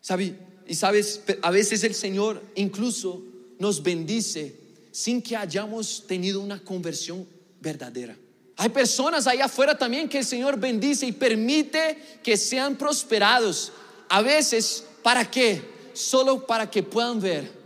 ¿Sabe? 0.00 0.36
Y 0.66 0.74
sabes, 0.74 1.22
a 1.42 1.52
veces 1.52 1.84
el 1.84 1.94
Señor 1.94 2.42
incluso 2.56 3.22
nos 3.60 3.80
bendice 3.84 4.58
sin 4.90 5.22
que 5.22 5.36
hayamos 5.36 6.04
tenido 6.08 6.40
una 6.40 6.58
conversión 6.58 7.24
verdadera. 7.60 8.16
Hay 8.56 8.70
personas 8.70 9.28
ahí 9.28 9.40
afuera 9.40 9.78
también 9.78 10.08
que 10.08 10.18
el 10.18 10.24
Señor 10.24 10.58
bendice 10.58 11.06
y 11.06 11.12
permite 11.12 12.18
que 12.20 12.36
sean 12.36 12.76
prosperados. 12.76 13.70
A 14.08 14.22
veces, 14.22 14.84
¿para 15.04 15.30
qué? 15.30 15.62
Solo 15.92 16.44
para 16.44 16.68
que 16.68 16.82
puedan 16.82 17.20
ver 17.20 17.63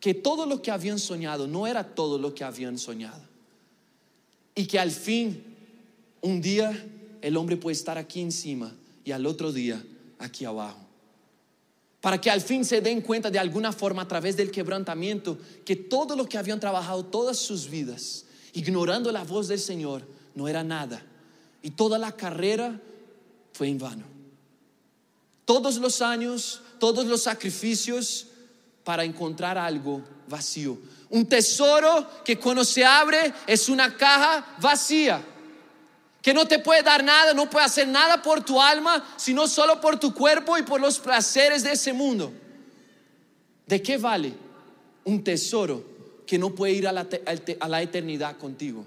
que 0.00 0.14
todo 0.14 0.46
lo 0.46 0.62
que 0.62 0.70
habían 0.70 0.98
soñado 0.98 1.46
no 1.46 1.66
era 1.66 1.82
todo 1.94 2.18
lo 2.18 2.34
que 2.34 2.44
habían 2.44 2.78
soñado. 2.78 3.20
Y 4.54 4.66
que 4.66 4.78
al 4.78 4.90
fin, 4.90 5.42
un 6.20 6.40
día, 6.40 6.86
el 7.20 7.36
hombre 7.36 7.56
puede 7.56 7.74
estar 7.74 7.98
aquí 7.98 8.20
encima 8.20 8.74
y 9.04 9.12
al 9.12 9.26
otro 9.26 9.52
día 9.52 9.82
aquí 10.18 10.44
abajo. 10.44 10.78
Para 12.00 12.20
que 12.20 12.30
al 12.30 12.40
fin 12.40 12.64
se 12.64 12.80
den 12.80 13.00
cuenta 13.00 13.30
de 13.30 13.38
alguna 13.38 13.72
forma 13.72 14.02
a 14.02 14.08
través 14.08 14.36
del 14.36 14.50
quebrantamiento 14.50 15.36
que 15.64 15.74
todo 15.74 16.14
lo 16.14 16.28
que 16.28 16.38
habían 16.38 16.60
trabajado 16.60 17.04
todas 17.04 17.38
sus 17.38 17.68
vidas, 17.68 18.24
ignorando 18.52 19.10
la 19.10 19.24
voz 19.24 19.48
del 19.48 19.58
Señor, 19.58 20.06
no 20.34 20.46
era 20.46 20.62
nada. 20.62 21.04
Y 21.60 21.70
toda 21.70 21.98
la 21.98 22.12
carrera 22.12 22.80
fue 23.52 23.68
en 23.68 23.78
vano. 23.78 24.04
Todos 25.44 25.78
los 25.78 26.00
años, 26.02 26.60
todos 26.78 27.06
los 27.06 27.22
sacrificios, 27.22 28.28
para 28.88 29.04
encontrar 29.04 29.58
algo 29.58 30.00
vacío. 30.26 30.78
Un 31.10 31.26
tesoro 31.26 32.08
que 32.24 32.38
cuando 32.38 32.64
se 32.64 32.82
abre 32.82 33.34
es 33.46 33.68
una 33.68 33.94
caja 33.94 34.56
vacía. 34.62 35.22
Que 36.22 36.32
no 36.32 36.48
te 36.48 36.58
puede 36.58 36.82
dar 36.82 37.04
nada, 37.04 37.34
no 37.34 37.50
puede 37.50 37.66
hacer 37.66 37.86
nada 37.86 38.22
por 38.22 38.42
tu 38.42 38.58
alma, 38.58 39.06
sino 39.18 39.46
solo 39.46 39.78
por 39.78 40.00
tu 40.00 40.14
cuerpo 40.14 40.56
y 40.56 40.62
por 40.62 40.80
los 40.80 40.98
placeres 41.00 41.64
de 41.64 41.72
ese 41.72 41.92
mundo. 41.92 42.32
¿De 43.66 43.82
qué 43.82 43.98
vale 43.98 44.32
un 45.04 45.22
tesoro 45.22 45.84
que 46.26 46.38
no 46.38 46.54
puede 46.54 46.72
ir 46.72 46.88
a 46.88 46.92
la, 46.92 47.82
eternidad 47.82 48.38
contigo? 48.38 48.86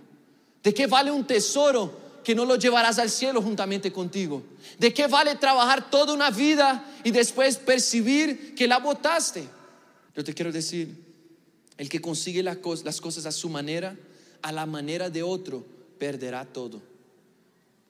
¿De 0.63 0.74
qué 0.74 0.88
vale 0.88 1.12
un 1.12 1.27
tesoro 1.27 1.96
que 2.24 2.34
no 2.34 2.43
lo 2.46 2.55
llevarás 2.55 2.98
al 2.98 3.12
cielo 3.12 3.39
juntamente 3.39 3.93
contigo? 3.93 4.41
¿De 4.79 4.91
qué 4.91 5.05
vale 5.05 5.36
trabajar 5.36 5.91
toda 5.91 6.12
una 6.12 6.31
vida 6.31 6.86
y 7.03 7.12
después 7.12 7.58
percibir 7.58 8.55
que 8.55 8.67
la 8.67 8.79
botaste? 8.79 9.61
Yo 10.15 10.24
te 10.24 10.34
quiero 10.34 10.51
decir, 10.51 10.96
el 11.77 11.89
que 11.89 12.01
consigue 12.01 12.44
las 12.44 12.58
cosas 12.58 13.25
a 13.25 13.32
su 13.32 13.50
manera, 13.50 13.98
a 14.41 14.51
la 14.51 14.65
manera 14.65 15.10
de 15.10 15.24
otro, 15.24 15.65
perderá 15.98 16.46
todo. 16.46 16.82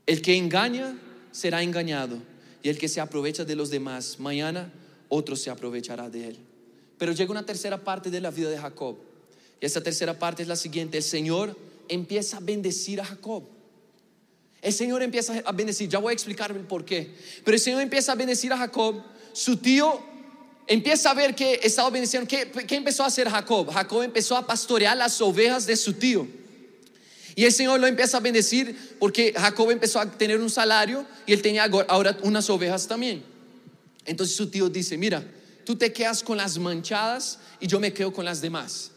El 0.05 0.21
que 0.21 0.35
engaña 0.35 0.97
será 1.31 1.63
engañado 1.63 2.17
y 2.63 2.69
el 2.69 2.77
que 2.77 2.89
se 2.89 2.99
aprovecha 2.99 3.45
de 3.45 3.55
los 3.55 3.69
demás, 3.69 4.19
mañana 4.19 4.71
otro 5.09 5.35
se 5.35 5.49
aprovechará 5.49 6.09
de 6.09 6.29
él. 6.29 6.37
Pero 6.97 7.13
llega 7.13 7.31
una 7.31 7.45
tercera 7.45 7.83
parte 7.83 8.11
de 8.11 8.21
la 8.21 8.31
vida 8.31 8.49
de 8.49 8.57
Jacob. 8.57 8.97
Y 9.59 9.65
esa 9.65 9.81
tercera 9.81 10.17
parte 10.17 10.43
es 10.43 10.47
la 10.47 10.55
siguiente. 10.55 10.97
El 10.97 11.03
Señor 11.03 11.57
empieza 11.87 12.37
a 12.37 12.39
bendecir 12.39 13.01
a 13.01 13.05
Jacob. 13.05 13.43
El 14.61 14.71
Señor 14.71 15.01
empieza 15.01 15.41
a 15.43 15.51
bendecir. 15.51 15.89
Ya 15.89 15.99
voy 15.99 16.11
a 16.11 16.13
explicar 16.13 16.51
el 16.51 16.59
por 16.59 16.85
qué. 16.85 17.13
Pero 17.43 17.55
el 17.55 17.61
Señor 17.61 17.81
empieza 17.81 18.11
a 18.11 18.15
bendecir 18.15 18.53
a 18.53 18.57
Jacob. 18.57 19.03
Su 19.33 19.57
tío 19.57 19.99
empieza 20.73 21.11
a 21.11 21.13
ver 21.13 21.35
que 21.35 21.59
estaba 21.63 21.89
bendiciendo. 21.89 22.27
¿Qué, 22.27 22.49
¿Qué, 22.65 22.75
empezó 22.75 23.03
a 23.03 23.07
hacer 23.07 23.29
Jacob? 23.29 23.69
Jacob 23.71 24.03
empezó 24.03 24.37
a 24.37 24.45
pastorear 24.47 24.95
las 24.95 25.19
ovejas 25.21 25.65
de 25.65 25.75
su 25.75 25.93
tío. 25.93 26.27
Y 27.35 27.45
el 27.45 27.51
Señor 27.51 27.79
lo 27.79 27.87
empieza 27.87 28.17
a 28.17 28.19
bendecir 28.19 28.95
porque 28.99 29.33
Jacob 29.35 29.71
empezó 29.71 29.99
a 29.99 30.09
tener 30.09 30.39
un 30.39 30.49
salario 30.49 31.05
y 31.25 31.33
él 31.33 31.41
tenía 31.41 31.69
ahora 31.87 32.17
unas 32.23 32.49
ovejas 32.49 32.87
también. 32.87 33.23
Entonces 34.05 34.35
su 34.35 34.49
tío 34.49 34.69
dice, 34.69 34.97
mira, 34.97 35.23
tú 35.65 35.75
te 35.75 35.91
quedas 35.91 36.23
con 36.23 36.37
las 36.37 36.57
manchadas 36.57 37.39
y 37.59 37.67
yo 37.67 37.79
me 37.79 37.93
quedo 37.93 38.11
con 38.11 38.25
las 38.25 38.41
demás. 38.41 38.91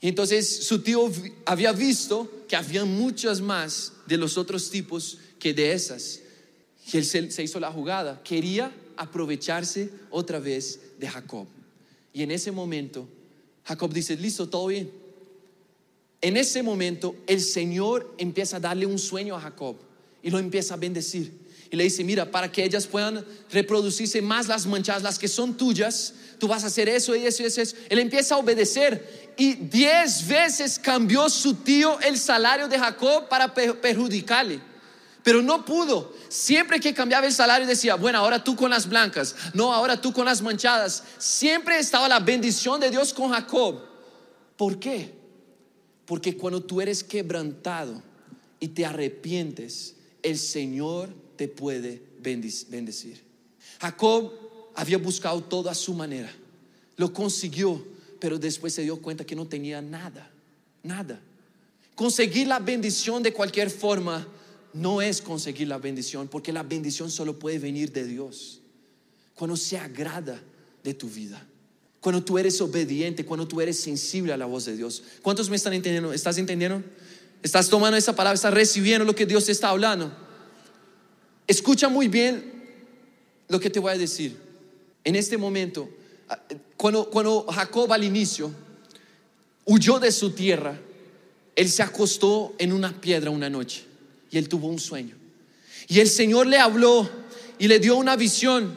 Y 0.00 0.08
entonces 0.08 0.66
su 0.66 0.82
tío 0.82 1.10
había 1.46 1.72
visto 1.72 2.44
que 2.48 2.56
había 2.56 2.84
muchas 2.84 3.40
más 3.40 3.92
de 4.06 4.16
los 4.16 4.36
otros 4.36 4.70
tipos 4.70 5.18
que 5.38 5.54
de 5.54 5.72
esas. 5.72 6.20
Y 6.92 6.96
él 6.96 7.04
se, 7.04 7.42
hizo 7.42 7.60
la 7.60 7.70
jugada. 7.70 8.20
Quería 8.24 8.72
aprovecharse 8.96 9.90
otra 10.10 10.40
vez 10.40 10.80
de 11.02 11.08
Jacob. 11.08 11.48
Y 12.12 12.22
en 12.22 12.30
ese 12.30 12.52
momento, 12.52 13.08
Jacob 13.64 13.92
dice, 13.92 14.16
listo, 14.16 14.48
todo 14.48 14.68
bien. 14.68 14.88
En 16.20 16.36
ese 16.36 16.62
momento, 16.62 17.16
el 17.26 17.40
Señor 17.40 18.14
empieza 18.18 18.58
a 18.58 18.60
darle 18.60 18.86
un 18.86 19.00
sueño 19.00 19.34
a 19.34 19.40
Jacob 19.40 19.76
y 20.22 20.30
lo 20.30 20.38
empieza 20.38 20.74
a 20.74 20.76
bendecir 20.76 21.32
y 21.72 21.76
le 21.76 21.84
dice, 21.84 22.04
mira, 22.04 22.30
para 22.30 22.52
que 22.52 22.62
ellas 22.62 22.86
puedan 22.86 23.24
reproducirse 23.50 24.22
más 24.22 24.46
las 24.46 24.64
manchadas, 24.66 25.02
las 25.02 25.18
que 25.18 25.26
son 25.26 25.56
tuyas, 25.56 26.14
tú 26.38 26.46
vas 26.46 26.62
a 26.62 26.68
hacer 26.68 26.88
eso 26.88 27.16
y 27.16 27.26
eso 27.26 27.42
y 27.42 27.46
eso. 27.46 27.62
Él 27.88 27.98
empieza 27.98 28.36
a 28.36 28.38
obedecer 28.38 29.32
y 29.36 29.54
diez 29.54 30.28
veces 30.28 30.78
cambió 30.78 31.28
su 31.28 31.54
tío 31.54 31.98
el 32.00 32.16
salario 32.16 32.68
de 32.68 32.78
Jacob 32.78 33.26
para 33.26 33.52
perjudicarle. 33.52 34.60
Pero 35.22 35.42
no 35.42 35.64
pudo. 35.64 36.12
Siempre 36.28 36.80
que 36.80 36.94
cambiaba 36.94 37.26
el 37.26 37.32
salario 37.32 37.66
decía, 37.66 37.94
bueno, 37.94 38.18
ahora 38.18 38.42
tú 38.42 38.56
con 38.56 38.70
las 38.70 38.88
blancas, 38.88 39.36
no, 39.54 39.72
ahora 39.72 40.00
tú 40.00 40.12
con 40.12 40.24
las 40.24 40.42
manchadas. 40.42 41.04
Siempre 41.18 41.78
estaba 41.78 42.08
la 42.08 42.20
bendición 42.20 42.80
de 42.80 42.90
Dios 42.90 43.12
con 43.12 43.30
Jacob. 43.30 43.80
¿Por 44.56 44.78
qué? 44.78 45.12
Porque 46.06 46.36
cuando 46.36 46.62
tú 46.62 46.80
eres 46.80 47.04
quebrantado 47.04 48.02
y 48.58 48.68
te 48.68 48.84
arrepientes, 48.84 49.96
el 50.22 50.38
Señor 50.38 51.10
te 51.36 51.48
puede 51.48 52.02
bendecir. 52.20 53.22
Jacob 53.80 54.32
había 54.74 54.98
buscado 54.98 55.42
todo 55.42 55.68
a 55.68 55.74
su 55.74 55.94
manera, 55.94 56.32
lo 56.96 57.12
consiguió, 57.12 57.84
pero 58.20 58.38
después 58.38 58.74
se 58.74 58.82
dio 58.82 59.00
cuenta 59.00 59.24
que 59.24 59.34
no 59.34 59.46
tenía 59.46 59.82
nada, 59.82 60.30
nada. 60.82 61.20
Conseguir 61.94 62.46
la 62.46 62.58
bendición 62.58 63.22
de 63.22 63.32
cualquier 63.32 63.70
forma 63.70 64.26
no 64.72 65.02
es 65.02 65.20
conseguir 65.20 65.68
la 65.68 65.78
bendición, 65.78 66.28
porque 66.28 66.52
la 66.52 66.62
bendición 66.62 67.10
solo 67.10 67.38
puede 67.38 67.58
venir 67.58 67.92
de 67.92 68.04
Dios. 68.04 68.60
Cuando 69.34 69.56
se 69.56 69.78
agrada 69.78 70.40
de 70.82 70.94
tu 70.94 71.08
vida, 71.08 71.46
cuando 72.00 72.22
tú 72.22 72.38
eres 72.38 72.60
obediente, 72.60 73.24
cuando 73.24 73.46
tú 73.46 73.60
eres 73.60 73.78
sensible 73.78 74.32
a 74.32 74.36
la 74.36 74.46
voz 74.46 74.64
de 74.64 74.76
Dios. 74.76 75.02
¿Cuántos 75.22 75.48
me 75.48 75.56
están 75.56 75.72
entendiendo? 75.72 76.12
¿Estás 76.12 76.36
entendiendo? 76.38 76.82
¿Estás 77.42 77.68
tomando 77.68 77.96
esa 77.96 78.16
palabra? 78.16 78.34
¿Estás 78.34 78.54
recibiendo 78.54 79.04
lo 79.04 79.14
que 79.14 79.26
Dios 79.26 79.48
está 79.48 79.68
hablando? 79.68 80.12
Escucha 81.46 81.88
muy 81.88 82.08
bien 82.08 82.52
lo 83.48 83.60
que 83.60 83.70
te 83.70 83.78
voy 83.78 83.92
a 83.92 83.98
decir. 83.98 84.36
En 85.04 85.16
este 85.16 85.36
momento, 85.36 85.88
ah, 86.28 86.40
cuando, 86.76 87.08
cuando 87.10 87.46
Jacob 87.46 87.92
al 87.92 88.04
inicio 88.04 88.50
huyó 89.64 90.00
de 90.00 90.10
su 90.10 90.30
tierra, 90.30 90.78
él 91.54 91.68
se 91.68 91.82
acostó 91.82 92.54
en 92.58 92.72
una 92.72 93.00
piedra 93.00 93.30
una 93.30 93.50
noche 93.50 93.91
y 94.32 94.38
él 94.38 94.48
tuvo 94.48 94.66
un 94.66 94.80
sueño. 94.80 95.14
Y 95.86 96.00
el 96.00 96.08
Señor 96.08 96.48
le 96.48 96.58
habló 96.58 97.08
y 97.58 97.68
le 97.68 97.78
dio 97.78 97.96
una 97.96 98.16
visión. 98.16 98.74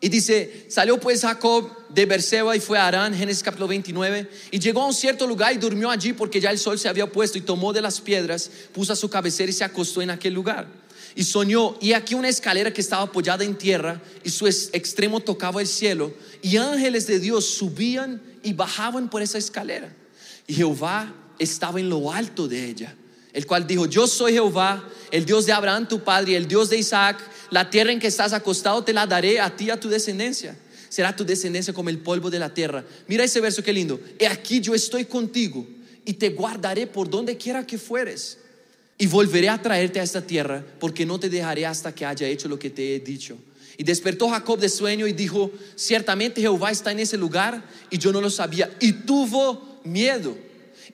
Y 0.00 0.10
dice, 0.10 0.66
salió 0.68 1.00
pues 1.00 1.22
Jacob 1.22 1.70
de 1.88 2.04
Berseba 2.04 2.54
y 2.54 2.60
fue 2.60 2.76
a 2.76 2.86
Arán, 2.88 3.14
Génesis 3.14 3.42
capítulo 3.42 3.68
29, 3.68 4.28
y 4.50 4.58
llegó 4.58 4.82
a 4.82 4.86
un 4.86 4.92
cierto 4.92 5.26
lugar 5.26 5.54
y 5.54 5.56
durmió 5.56 5.88
allí 5.88 6.12
porque 6.12 6.40
ya 6.40 6.50
el 6.50 6.58
sol 6.58 6.78
se 6.78 6.90
había 6.90 7.10
puesto 7.10 7.38
y 7.38 7.40
tomó 7.40 7.72
de 7.72 7.80
las 7.80 8.02
piedras, 8.02 8.50
puso 8.72 8.92
a 8.92 8.96
su 8.96 9.08
cabecera 9.08 9.48
y 9.48 9.54
se 9.54 9.64
acostó 9.64 10.02
en 10.02 10.10
aquel 10.10 10.34
lugar 10.34 10.66
y 11.14 11.24
soñó, 11.24 11.76
y 11.80 11.92
aquí 11.92 12.14
una 12.14 12.28
escalera 12.28 12.72
que 12.72 12.80
estaba 12.80 13.04
apoyada 13.04 13.44
en 13.44 13.56
tierra 13.56 14.02
y 14.24 14.30
su 14.30 14.46
extremo 14.46 15.20
tocaba 15.20 15.60
el 15.60 15.68
cielo, 15.68 16.12
y 16.42 16.56
ángeles 16.56 17.06
de 17.06 17.20
Dios 17.20 17.48
subían 17.48 18.20
y 18.42 18.52
bajaban 18.52 19.08
por 19.08 19.22
esa 19.22 19.38
escalera. 19.38 19.94
Y 20.46 20.54
Jehová 20.54 21.14
estaba 21.38 21.80
en 21.80 21.88
lo 21.88 22.12
alto 22.12 22.48
de 22.48 22.68
ella, 22.68 22.94
el 23.34 23.46
cual 23.46 23.66
dijo, 23.66 23.86
yo 23.86 24.06
soy 24.06 24.32
Jehová, 24.32 24.88
el 25.10 25.26
Dios 25.26 25.44
de 25.44 25.52
Abraham 25.52 25.86
tu 25.86 26.02
padre, 26.02 26.36
el 26.36 26.48
Dios 26.48 26.70
de 26.70 26.78
Isaac, 26.78 27.18
la 27.50 27.68
tierra 27.68 27.92
en 27.92 28.00
que 28.00 28.06
estás 28.06 28.32
acostado 28.32 28.82
te 28.82 28.92
la 28.92 29.06
daré 29.06 29.40
a 29.40 29.54
ti 29.54 29.66
y 29.66 29.70
a 29.70 29.78
tu 29.78 29.88
descendencia. 29.88 30.56
Será 30.88 31.14
tu 31.14 31.24
descendencia 31.24 31.74
como 31.74 31.90
el 31.90 31.98
polvo 31.98 32.30
de 32.30 32.38
la 32.38 32.54
tierra. 32.54 32.84
Mira 33.08 33.24
ese 33.24 33.40
verso, 33.40 33.62
qué 33.62 33.72
lindo. 33.72 34.00
He 34.18 34.28
aquí 34.28 34.60
yo 34.60 34.74
estoy 34.74 35.04
contigo 35.04 35.66
y 36.04 36.14
te 36.14 36.30
guardaré 36.30 36.86
por 36.86 37.10
donde 37.10 37.36
quiera 37.36 37.66
que 37.66 37.76
fueres 37.76 38.38
y 38.96 39.08
volveré 39.08 39.48
a 39.48 39.60
traerte 39.60 39.98
a 39.98 40.04
esta 40.04 40.22
tierra, 40.22 40.64
porque 40.78 41.04
no 41.04 41.18
te 41.18 41.28
dejaré 41.28 41.66
hasta 41.66 41.92
que 41.92 42.06
haya 42.06 42.28
hecho 42.28 42.48
lo 42.48 42.58
que 42.58 42.70
te 42.70 42.94
he 42.94 43.00
dicho. 43.00 43.36
Y 43.76 43.82
despertó 43.82 44.28
Jacob 44.28 44.60
de 44.60 44.68
sueño 44.68 45.06
y 45.08 45.12
dijo, 45.12 45.50
ciertamente 45.74 46.40
Jehová 46.40 46.70
está 46.70 46.92
en 46.92 47.00
ese 47.00 47.16
lugar 47.16 47.64
y 47.90 47.98
yo 47.98 48.12
no 48.12 48.20
lo 48.20 48.30
sabía. 48.30 48.72
Y 48.78 48.92
tuvo 48.92 49.80
miedo. 49.82 50.36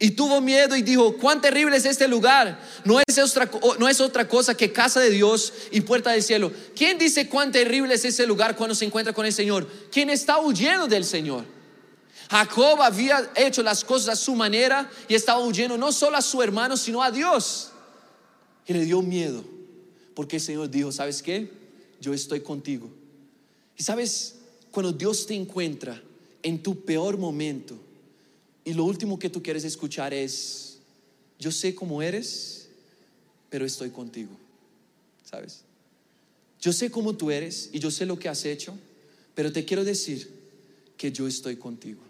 Y 0.03 0.13
tuvo 0.13 0.41
miedo 0.41 0.75
y 0.77 0.83
dijo, 0.83 1.19
cuán 1.19 1.43
terrible 1.43 1.77
es 1.77 1.85
este 1.85 2.09
lugar. 2.09 2.59
No 2.87 2.99
es, 3.07 3.19
otra, 3.19 3.51
no 3.79 3.87
es 3.87 4.01
otra 4.01 4.27
cosa 4.27 4.57
que 4.57 4.73
casa 4.73 4.99
de 4.99 5.11
Dios 5.11 5.53
y 5.71 5.83
puerta 5.83 6.11
del 6.11 6.23
cielo. 6.23 6.51
¿Quién 6.75 6.97
dice 6.97 7.29
cuán 7.29 7.53
terrible 7.53 7.95
es 7.95 8.07
ese 8.07 8.27
lugar 8.27 8.57
cuando 8.57 8.75
se 8.75 8.87
encuentra 8.87 9.13
con 9.13 9.27
el 9.27 9.33
Señor? 9.35 9.69
¿Quién 9.93 10.09
está 10.09 10.41
huyendo 10.41 10.89
del 10.89 11.05
Señor? 11.05 11.45
Jacob 12.31 12.81
había 12.81 13.31
hecho 13.37 13.63
las 13.63 13.85
cosas 13.85 14.09
a 14.09 14.17
su 14.17 14.35
manera 14.35 14.91
y 15.07 15.15
estaba 15.15 15.45
huyendo 15.45 15.77
no 15.77 15.93
solo 15.93 16.17
a 16.17 16.23
su 16.23 16.43
hermano, 16.43 16.79
sino 16.79 17.03
a 17.03 17.11
Dios. 17.11 17.71
Y 18.67 18.73
le 18.73 18.87
dio 18.87 19.03
miedo, 19.03 19.45
porque 20.15 20.37
el 20.37 20.43
Señor 20.43 20.71
dijo, 20.71 20.91
¿sabes 20.93 21.23
qué? 21.23 21.51
Yo 22.01 22.15
estoy 22.15 22.41
contigo. 22.41 22.91
Y 23.77 23.83
sabes, 23.83 24.37
cuando 24.71 24.93
Dios 24.93 25.27
te 25.27 25.35
encuentra 25.35 26.01
en 26.43 26.63
tu 26.63 26.87
peor 26.87 27.19
momento, 27.19 27.77
y 28.65 28.75
lo 28.75 28.85
último 28.85 29.19
que 29.19 29.31
tú 29.31 29.43
quieres 29.43 29.65
escuchar 29.65 30.13
es, 30.13 30.79
yo 31.39 31.51
sé 31.51 31.75
cómo 31.75 32.03
eres, 32.03 32.69
pero 33.49 33.65
estoy 33.65 33.91
contigo. 33.91 34.31
¿Sabes? 35.25 35.63
Yo 36.61 36.73
sé 36.73 36.91
cómo 36.91 37.17
tú 37.17 37.31
eres 37.31 37.71
y 37.73 37.79
yo 37.79 37.91
sé 37.91 38.05
lo 38.05 38.19
que 38.19 38.29
has 38.29 38.45
hecho, 38.45 38.77
pero 39.35 39.53
te 39.53 39.65
quiero 39.65 39.85
decir 39.85 40.31
que 40.97 41.11
yo 41.11 41.27
estoy 41.27 41.57
contigo. 41.57 42.01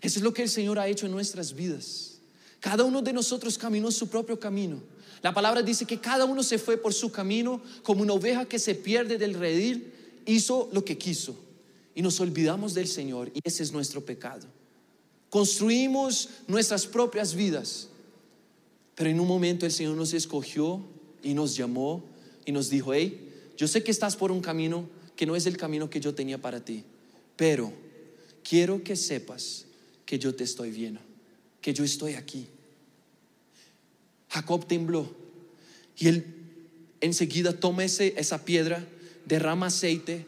Eso 0.00 0.18
es 0.18 0.22
lo 0.22 0.34
que 0.34 0.42
el 0.42 0.50
Señor 0.50 0.78
ha 0.78 0.88
hecho 0.88 1.06
en 1.06 1.12
nuestras 1.12 1.54
vidas. 1.54 2.18
Cada 2.60 2.84
uno 2.84 3.00
de 3.00 3.12
nosotros 3.12 3.56
caminó 3.56 3.90
su 3.90 4.08
propio 4.08 4.38
camino. 4.38 4.82
La 5.22 5.32
palabra 5.32 5.62
dice 5.62 5.86
que 5.86 6.00
cada 6.00 6.24
uno 6.24 6.42
se 6.42 6.58
fue 6.58 6.76
por 6.76 6.92
su 6.92 7.10
camino 7.10 7.62
como 7.82 8.02
una 8.02 8.12
oveja 8.12 8.44
que 8.44 8.58
se 8.58 8.74
pierde 8.74 9.18
del 9.18 9.34
redil, 9.34 9.92
hizo 10.26 10.68
lo 10.72 10.84
que 10.84 10.98
quiso. 10.98 11.36
Y 11.94 12.02
nos 12.02 12.20
olvidamos 12.20 12.74
del 12.74 12.88
Señor 12.88 13.30
y 13.34 13.40
ese 13.44 13.62
es 13.62 13.72
nuestro 13.72 14.04
pecado. 14.04 14.46
Construimos 15.32 16.28
nuestras 16.46 16.86
propias 16.86 17.34
vidas. 17.34 17.88
Pero 18.94 19.08
en 19.08 19.18
un 19.18 19.26
momento 19.26 19.64
el 19.64 19.72
Señor 19.72 19.96
nos 19.96 20.12
escogió 20.12 20.84
y 21.22 21.32
nos 21.32 21.56
llamó 21.56 22.04
y 22.44 22.52
nos 22.52 22.68
dijo, 22.68 22.92
hey, 22.92 23.32
yo 23.56 23.66
sé 23.66 23.82
que 23.82 23.90
estás 23.90 24.14
por 24.14 24.30
un 24.30 24.42
camino 24.42 24.86
que 25.16 25.24
no 25.24 25.34
es 25.34 25.46
el 25.46 25.56
camino 25.56 25.88
que 25.88 26.00
yo 26.00 26.14
tenía 26.14 26.36
para 26.36 26.62
ti, 26.62 26.84
pero 27.34 27.72
quiero 28.46 28.84
que 28.84 28.94
sepas 28.94 29.64
que 30.04 30.18
yo 30.18 30.34
te 30.34 30.44
estoy 30.44 30.70
viendo, 30.70 31.00
que 31.62 31.72
yo 31.72 31.82
estoy 31.82 32.12
aquí. 32.12 32.46
Jacob 34.28 34.66
tembló 34.66 35.10
y 35.96 36.08
él 36.08 36.26
enseguida 37.00 37.58
toma 37.58 37.84
esa 37.84 38.44
piedra, 38.44 38.86
derrama 39.24 39.68
aceite 39.68 40.26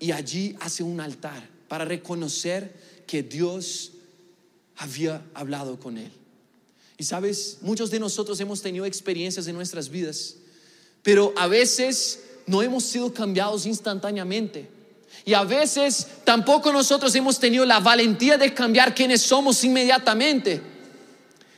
y 0.00 0.10
allí 0.10 0.56
hace 0.58 0.82
un 0.82 1.00
altar 1.00 1.48
para 1.68 1.84
reconocer 1.84 2.74
que 3.06 3.22
Dios 3.22 3.92
había 4.80 5.22
hablado 5.34 5.78
con 5.78 5.98
él. 5.98 6.10
Y 6.96 7.04
sabes, 7.04 7.58
muchos 7.60 7.90
de 7.90 8.00
nosotros 8.00 8.40
hemos 8.40 8.62
tenido 8.62 8.86
experiencias 8.86 9.46
en 9.46 9.54
nuestras 9.54 9.90
vidas, 9.90 10.36
pero 11.02 11.34
a 11.36 11.46
veces 11.46 12.20
no 12.46 12.62
hemos 12.62 12.84
sido 12.84 13.12
cambiados 13.12 13.66
instantáneamente. 13.66 14.68
Y 15.26 15.34
a 15.34 15.44
veces 15.44 16.06
tampoco 16.24 16.72
nosotros 16.72 17.14
hemos 17.14 17.38
tenido 17.38 17.66
la 17.66 17.78
valentía 17.80 18.38
de 18.38 18.54
cambiar 18.54 18.94
quienes 18.94 19.20
somos 19.20 19.62
inmediatamente. 19.64 20.62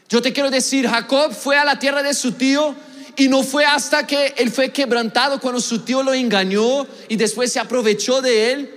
Yo 0.09 0.21
te 0.21 0.33
quiero 0.33 0.51
decir, 0.51 0.89
Jacob 0.89 1.33
fue 1.33 1.57
a 1.57 1.65
la 1.65 1.79
tierra 1.79 2.03
de 2.03 2.15
su 2.15 2.33
tío 2.33 2.75
y 3.17 3.29
no 3.29 3.45
fue 3.45 3.65
hasta 3.65 4.05
que 4.05 4.35
él 4.37 4.51
fue 4.51 4.73
quebrantado 4.73 5.41
cuando 5.41 5.61
su 5.61 5.79
tío 5.81 6.03
lo 6.03 6.13
engañó 6.13 6.89
y 7.09 7.15
después 7.15 7.53
se 7.53 7.61
aprovechó 7.61 8.21
de 8.21 8.53
él, 8.53 8.71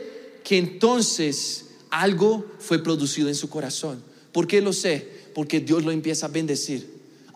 que 0.44 0.60
entonces 0.60 1.66
algo 1.90 2.46
fue 2.60 2.84
producido 2.84 3.28
en 3.28 3.36
su 3.36 3.50
corazón. 3.50 4.15
¿Por 4.36 4.48
qué 4.48 4.60
lo 4.60 4.74
sé? 4.74 5.08
Porque 5.34 5.62
Dios 5.62 5.86
lo 5.86 5.94
empieza 5.94 6.26
a 6.26 6.30
bendecir. 6.30 6.86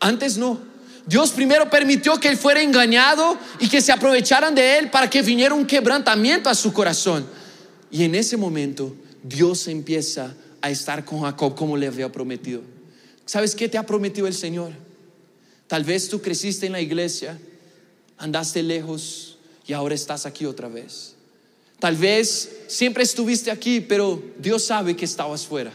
Antes 0.01 0.35
no. 0.35 0.59
Dios 1.05 1.31
primero 1.31 1.69
permitió 1.69 2.19
que 2.19 2.27
él 2.27 2.35
fuera 2.35 2.61
engañado 2.61 3.37
y 3.57 3.69
que 3.69 3.79
se 3.79 3.93
aprovecharan 3.93 4.53
de 4.53 4.77
él 4.77 4.91
para 4.91 5.09
que 5.09 5.21
viniera 5.21 5.55
un 5.55 5.65
quebrantamiento 5.65 6.49
a 6.49 6.55
su 6.55 6.73
corazón. 6.73 7.25
Y 7.89 8.03
en 8.03 8.15
ese 8.15 8.35
momento 8.35 8.93
Dios 9.23 9.69
empieza 9.69 10.35
a 10.59 10.69
estar 10.69 11.05
con 11.05 11.21
Jacob 11.21 11.55
como 11.55 11.77
le 11.77 11.87
había 11.87 12.11
prometido. 12.11 12.63
¿Sabes 13.25 13.55
qué 13.55 13.69
te 13.69 13.77
ha 13.77 13.85
prometido 13.85 14.27
el 14.27 14.33
Señor? 14.33 14.73
Tal 15.67 15.85
vez 15.85 16.09
tú 16.09 16.21
creciste 16.21 16.65
en 16.65 16.73
la 16.73 16.81
iglesia, 16.81 17.39
andaste 18.17 18.61
lejos 18.61 19.37
y 19.65 19.71
ahora 19.71 19.95
estás 19.95 20.25
aquí 20.25 20.45
otra 20.45 20.67
vez. 20.67 21.15
Tal 21.79 21.95
vez 21.95 22.57
siempre 22.67 23.03
estuviste 23.03 23.51
aquí, 23.51 23.79
pero 23.79 24.21
Dios 24.37 24.65
sabe 24.65 24.97
que 24.97 25.05
estabas 25.05 25.45
fuera. 25.45 25.71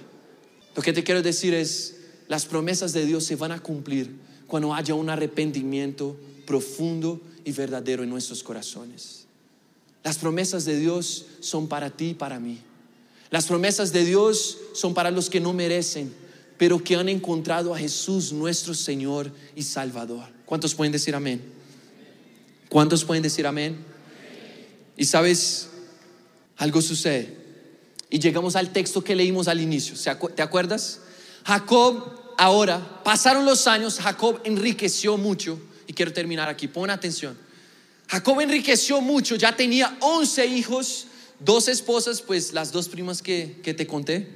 Lo 0.75 0.83
que 0.83 0.93
te 0.93 1.05
quiero 1.05 1.23
decir 1.23 1.55
es, 1.55 1.97
las 2.29 2.47
promesas 2.47 2.93
de 2.93 3.07
Dios 3.07 3.25
se 3.25 3.37
van 3.37 3.53
a 3.53 3.61
cumplir 3.61 4.11
cuando 4.47 4.75
haya 4.75 4.95
un 4.95 5.11
arrepentimiento 5.11 6.17
profundo 6.47 7.21
y 7.45 7.53
verdadero 7.53 8.03
en 8.03 8.11
nuestros 8.11 8.43
corazones. 8.43 9.27
Las 10.03 10.19
promesas 10.19 10.65
de 10.65 10.79
Dios 10.79 11.27
son 11.41 11.69
para 11.69 11.91
ti 11.91 12.11
y 12.11 12.15
para 12.15 12.39
mí. 12.39 12.59
Las 13.31 13.47
promesas 13.47 13.93
de 13.93 14.05
Dios 14.05 14.59
son 14.75 14.95
para 14.95 15.11
los 15.11 15.31
que 15.31 15.41
no 15.41 15.53
merecen, 15.53 16.13
pero 16.59 16.83
que 16.83 16.97
han 16.97 17.09
encontrado 17.09 17.75
a 17.75 17.79
Jesús 17.79 18.33
nuestro 18.33 18.75
Señor 18.75 19.31
y 19.57 19.63
Salvador. 19.63 20.29
¿Cuántos 20.45 20.75
pueden 20.75 20.93
decir 20.93 21.15
amén? 21.15 21.43
¿Cuántos 22.69 23.05
pueden 23.05 23.23
decir 23.23 23.47
amén? 23.47 23.79
Y 24.97 25.05
sabes, 25.05 25.69
algo 26.57 26.81
sucede. 26.81 27.44
Y 28.15 28.21
llegamos 28.21 28.55
al 28.55 28.71
texto 28.71 29.03
que 29.03 29.17
leímos 29.17 29.49
al 29.49 29.61
inicio. 29.61 29.97
¿Te 30.37 30.43
acuerdas? 30.43 31.01
Jacob, 31.45 32.13
ahora, 32.39 33.03
pasaron 33.03 33.45
los 33.45 33.67
años, 33.67 33.99
Jacob 33.99 34.41
enriqueció 34.45 35.17
mucho. 35.17 35.59
Y 35.89 35.95
quiero 35.95 36.13
terminar 36.13 36.49
aquí, 36.49 36.69
pon 36.69 36.91
atención. 36.91 37.37
Jacob 38.07 38.41
enriqueció 38.41 39.01
mucho, 39.01 39.35
ya 39.35 39.57
tenía 39.57 39.97
11 39.99 40.47
hijos, 40.47 41.09
dos 41.41 41.67
esposas, 41.67 42.23
pues 42.23 42.53
las 42.53 42.71
dos 42.71 42.89
primas 42.89 43.21
que, 43.21 43.59
que 43.65 43.75
te 43.75 43.85
conté, 43.85 44.29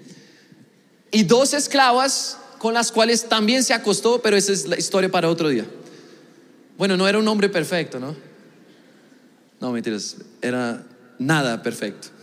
y 1.12 1.23
dos 1.23 1.55
esclavas 1.55 2.37
con 2.59 2.75
las 2.75 2.91
cuales 2.91 3.29
también 3.29 3.62
se 3.62 3.75
acostó, 3.75 4.21
pero 4.21 4.37
esa 4.37 4.51
es 4.51 4.67
la 4.67 4.77
historia 4.77 5.09
para 5.09 5.31
otro 5.31 5.51
día. 5.51 5.67
Bueno, 6.77 6.97
no 6.97 7.07
era 7.07 7.21
un 7.21 7.29
hombre 7.29 7.49
perfecto, 7.49 8.01
¿no? 8.01 8.17
No, 9.61 9.71
mentiras, 9.71 10.17
era 10.43 10.85
nada 11.21 11.62
perfecto. 11.62 12.17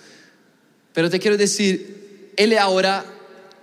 Pero 0.95 1.09
te 1.09 1.19
quiero 1.19 1.37
decir, 1.37 2.31
él 2.37 2.57
ahora 2.57 3.05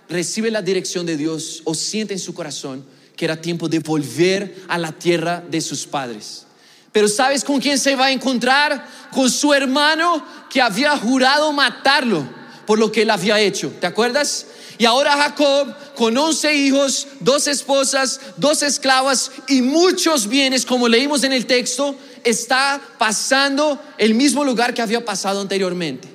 recibe 0.07 0.51
la 0.51 0.61
dirección 0.61 1.05
de 1.05 1.17
Dios 1.17 1.61
o 1.65 1.73
siente 1.73 2.13
en 2.13 2.19
su 2.19 2.33
corazón 2.33 2.85
que 3.15 3.25
era 3.25 3.41
tiempo 3.41 3.67
de 3.67 3.79
volver 3.79 4.63
a 4.67 4.77
la 4.77 4.91
tierra 4.91 5.43
de 5.49 5.59
sus 5.59 5.85
padres. 5.85 6.45
Pero 6.91 7.07
¿sabes 7.07 7.43
con 7.43 7.59
quién 7.59 7.79
se 7.79 7.95
va 7.95 8.05
a 8.05 8.11
encontrar? 8.11 8.87
Con 9.11 9.29
su 9.29 9.51
hermano 9.51 10.23
que 10.49 10.61
había 10.61 10.95
jurado 10.95 11.51
matarlo 11.51 12.23
por 12.67 12.77
lo 12.77 12.91
que 12.91 13.01
él 13.01 13.09
había 13.09 13.39
hecho. 13.39 13.73
¿Te 13.81 13.87
acuerdas? 13.87 14.45
Y 14.77 14.85
ahora 14.85 15.17
Jacob, 15.17 15.75
con 15.95 16.15
once 16.15 16.53
hijos, 16.53 17.07
dos 17.19 17.47
esposas, 17.47 18.19
dos 18.37 18.61
esclavas 18.61 19.31
y 19.47 19.63
muchos 19.63 20.27
bienes, 20.27 20.65
como 20.67 20.87
leímos 20.87 21.23
en 21.23 21.33
el 21.33 21.47
texto, 21.47 21.95
está 22.23 22.79
pasando 22.99 23.81
el 23.97 24.13
mismo 24.13 24.43
lugar 24.43 24.75
que 24.75 24.83
había 24.83 25.03
pasado 25.03 25.41
anteriormente. 25.41 26.12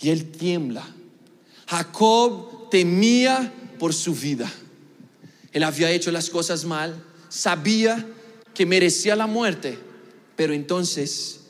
Y 0.00 0.10
él 0.10 0.30
tiembla. 0.30 0.86
Jacob 1.66 2.70
temía 2.70 3.52
por 3.78 3.94
su 3.94 4.14
vida. 4.14 4.50
Él 5.52 5.62
había 5.62 5.90
hecho 5.90 6.10
las 6.10 6.30
cosas 6.30 6.64
mal, 6.64 7.02
sabía 7.28 8.06
que 8.54 8.66
merecía 8.66 9.16
la 9.16 9.26
muerte, 9.26 9.78
pero 10.36 10.52
entonces 10.52 11.40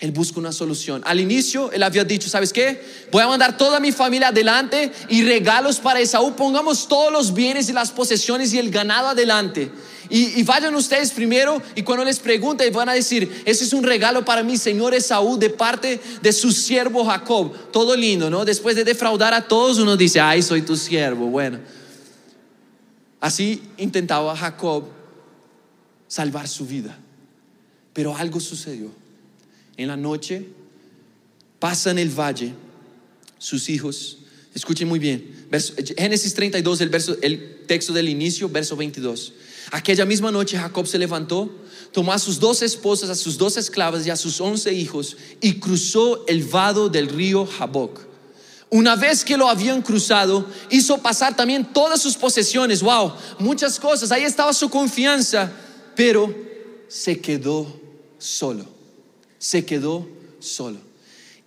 él 0.00 0.12
busca 0.12 0.40
una 0.40 0.50
solución. 0.50 1.02
Al 1.04 1.20
inicio, 1.20 1.70
él 1.72 1.82
había 1.82 2.04
dicho, 2.04 2.28
¿sabes 2.30 2.54
qué? 2.54 2.82
Voy 3.12 3.22
a 3.22 3.28
mandar 3.28 3.58
toda 3.58 3.80
mi 3.80 3.92
familia 3.92 4.28
adelante 4.28 4.90
y 5.10 5.22
regalos 5.22 5.78
para 5.78 6.00
Esaú. 6.00 6.34
Pongamos 6.34 6.88
todos 6.88 7.12
los 7.12 7.34
bienes 7.34 7.68
y 7.68 7.74
las 7.74 7.90
posesiones 7.90 8.54
y 8.54 8.58
el 8.58 8.70
ganado 8.70 9.08
adelante. 9.08 9.70
Y, 10.10 10.42
vayan 10.42 10.74
ustedes 10.74 11.12
primero 11.12 11.62
y 11.76 11.82
cuando 11.82 12.04
les 12.04 12.18
pregunten 12.18 12.72
van 12.72 12.88
a 12.88 12.94
decir, 12.94 13.42
ese 13.44 13.62
es 13.62 13.72
un 13.72 13.84
regalo 13.84 14.24
para 14.24 14.42
mi 14.42 14.56
señor 14.56 14.92
Esaú 14.92 15.38
de 15.38 15.50
parte 15.50 16.00
de 16.20 16.32
su 16.32 16.50
siervo 16.50 17.04
Jacob. 17.04 17.54
Todo 17.70 17.94
lindo, 17.94 18.28
¿no? 18.28 18.44
Después 18.44 18.74
de 18.74 18.82
defraudar 18.82 19.32
a 19.32 19.46
todos, 19.46 19.78
uno 19.78 19.96
dice, 19.96 20.18
ay, 20.20 20.42
soy 20.42 20.62
tu 20.62 20.76
siervo. 20.76 21.26
Bueno, 21.26 21.60
así 23.20 23.62
intentaba 23.76 24.36
Jacob 24.36 24.84
salvar 26.08 26.48
su 26.48 26.66
vida. 26.66 26.98
Pero 27.92 28.16
algo 28.16 28.40
sucedió. 28.40 28.90
En 29.76 29.88
la 29.88 29.96
noche 29.96 30.44
pasan 31.60 31.98
el 32.00 32.10
valle 32.10 32.52
sus 33.38 33.68
hijos. 33.68 34.18
Escuchen 34.54 34.88
muy 34.88 34.98
bien. 34.98 35.46
Génesis 35.96 36.34
32, 36.34 36.80
el, 36.80 36.88
verso, 36.88 37.16
el 37.22 37.60
texto 37.66 37.92
del 37.92 38.08
inicio, 38.08 38.48
verso 38.48 38.74
22. 38.74 39.34
Aquella 39.70 40.04
misma 40.04 40.32
noche 40.32 40.58
Jacob 40.58 40.86
se 40.86 40.98
levantó, 40.98 41.48
tomó 41.92 42.12
a 42.12 42.18
sus 42.18 42.40
dos 42.40 42.62
esposas, 42.62 43.08
a 43.08 43.14
sus 43.14 43.38
dos 43.38 43.56
esclavas 43.56 44.06
y 44.06 44.10
a 44.10 44.16
sus 44.16 44.40
once 44.40 44.72
hijos 44.72 45.16
y 45.40 45.60
cruzó 45.60 46.24
el 46.26 46.42
vado 46.44 46.88
del 46.88 47.08
río 47.08 47.46
Jaboc. 47.46 48.00
Una 48.70 48.94
vez 48.94 49.24
que 49.24 49.36
lo 49.36 49.48
habían 49.48 49.82
cruzado, 49.82 50.46
hizo 50.70 50.98
pasar 50.98 51.34
también 51.34 51.72
todas 51.72 52.00
sus 52.00 52.16
posesiones. 52.16 52.82
Wow, 52.82 53.12
muchas 53.38 53.80
cosas. 53.80 54.12
Ahí 54.12 54.22
estaba 54.22 54.52
su 54.52 54.70
confianza, 54.70 55.52
pero 55.96 56.32
se 56.88 57.20
quedó 57.20 57.66
solo. 58.18 58.64
Se 59.38 59.64
quedó 59.64 60.08
solo. 60.38 60.78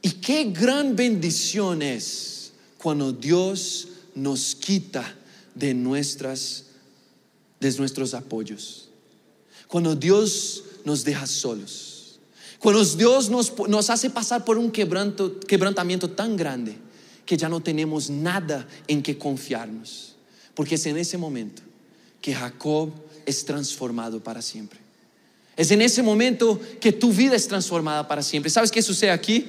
Y 0.01 0.11
qué 0.11 0.45
gran 0.45 0.97
bendición 0.97 1.81
es 1.81 2.51
cuando 2.77 3.13
Dios 3.13 3.87
nos 4.15 4.55
quita 4.55 5.15
de 5.55 5.73
nuestras 5.73 6.65
de 7.63 7.77
nuestros 7.79 8.13
apoyos. 8.13 8.89
Cuando 9.67 9.95
Dios 9.95 10.63
nos 10.83 11.03
deja 11.03 11.25
solos. 11.25 12.19
Cuando 12.59 12.83
Dios 12.83 13.29
nos, 13.29 13.53
nos 13.67 13.89
hace 13.89 14.09
pasar 14.09 14.45
por 14.45 14.57
un 14.57 14.71
quebranto, 14.71 15.39
quebrantamiento 15.39 16.09
tan 16.09 16.35
grande 16.35 16.77
que 17.25 17.37
ya 17.37 17.49
no 17.49 17.61
tenemos 17.61 18.09
nada 18.09 18.67
en 18.87 19.01
que 19.01 19.17
confiarnos. 19.17 20.15
Porque 20.53 20.75
es 20.75 20.85
en 20.85 20.97
ese 20.97 21.17
momento 21.17 21.61
que 22.21 22.33
Jacob 22.33 22.91
es 23.25 23.43
transformado 23.45 24.21
para 24.21 24.41
siempre. 24.41 24.79
Es 25.55 25.71
en 25.71 25.81
ese 25.81 26.01
momento 26.01 26.59
que 26.79 26.91
tu 26.91 27.11
vida 27.11 27.35
es 27.35 27.47
transformada 27.47 28.07
para 28.07 28.23
siempre. 28.23 28.49
¿Sabes 28.49 28.71
qué 28.71 28.81
sucede 28.81 29.11
aquí? 29.11 29.47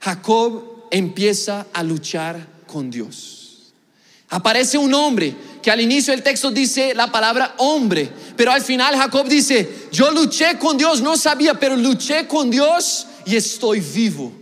Jacob 0.00 0.86
empieza 0.90 1.66
a 1.72 1.82
luchar 1.82 2.46
con 2.66 2.90
Dios. 2.90 3.43
Aparece 4.34 4.76
un 4.76 4.92
hombre 4.92 5.32
que 5.62 5.70
al 5.70 5.80
inicio 5.80 6.12
del 6.12 6.24
texto 6.24 6.50
dice 6.50 6.92
la 6.92 7.12
palabra 7.12 7.54
hombre, 7.58 8.10
pero 8.36 8.50
al 8.50 8.62
final 8.62 8.96
Jacob 8.96 9.28
dice, 9.28 9.86
yo 9.92 10.10
luché 10.10 10.58
con 10.58 10.76
Dios, 10.76 11.00
no 11.00 11.16
sabía, 11.16 11.54
pero 11.54 11.76
luché 11.76 12.26
con 12.26 12.50
Dios 12.50 13.06
y 13.26 13.36
estoy 13.36 13.78
vivo 13.78 14.32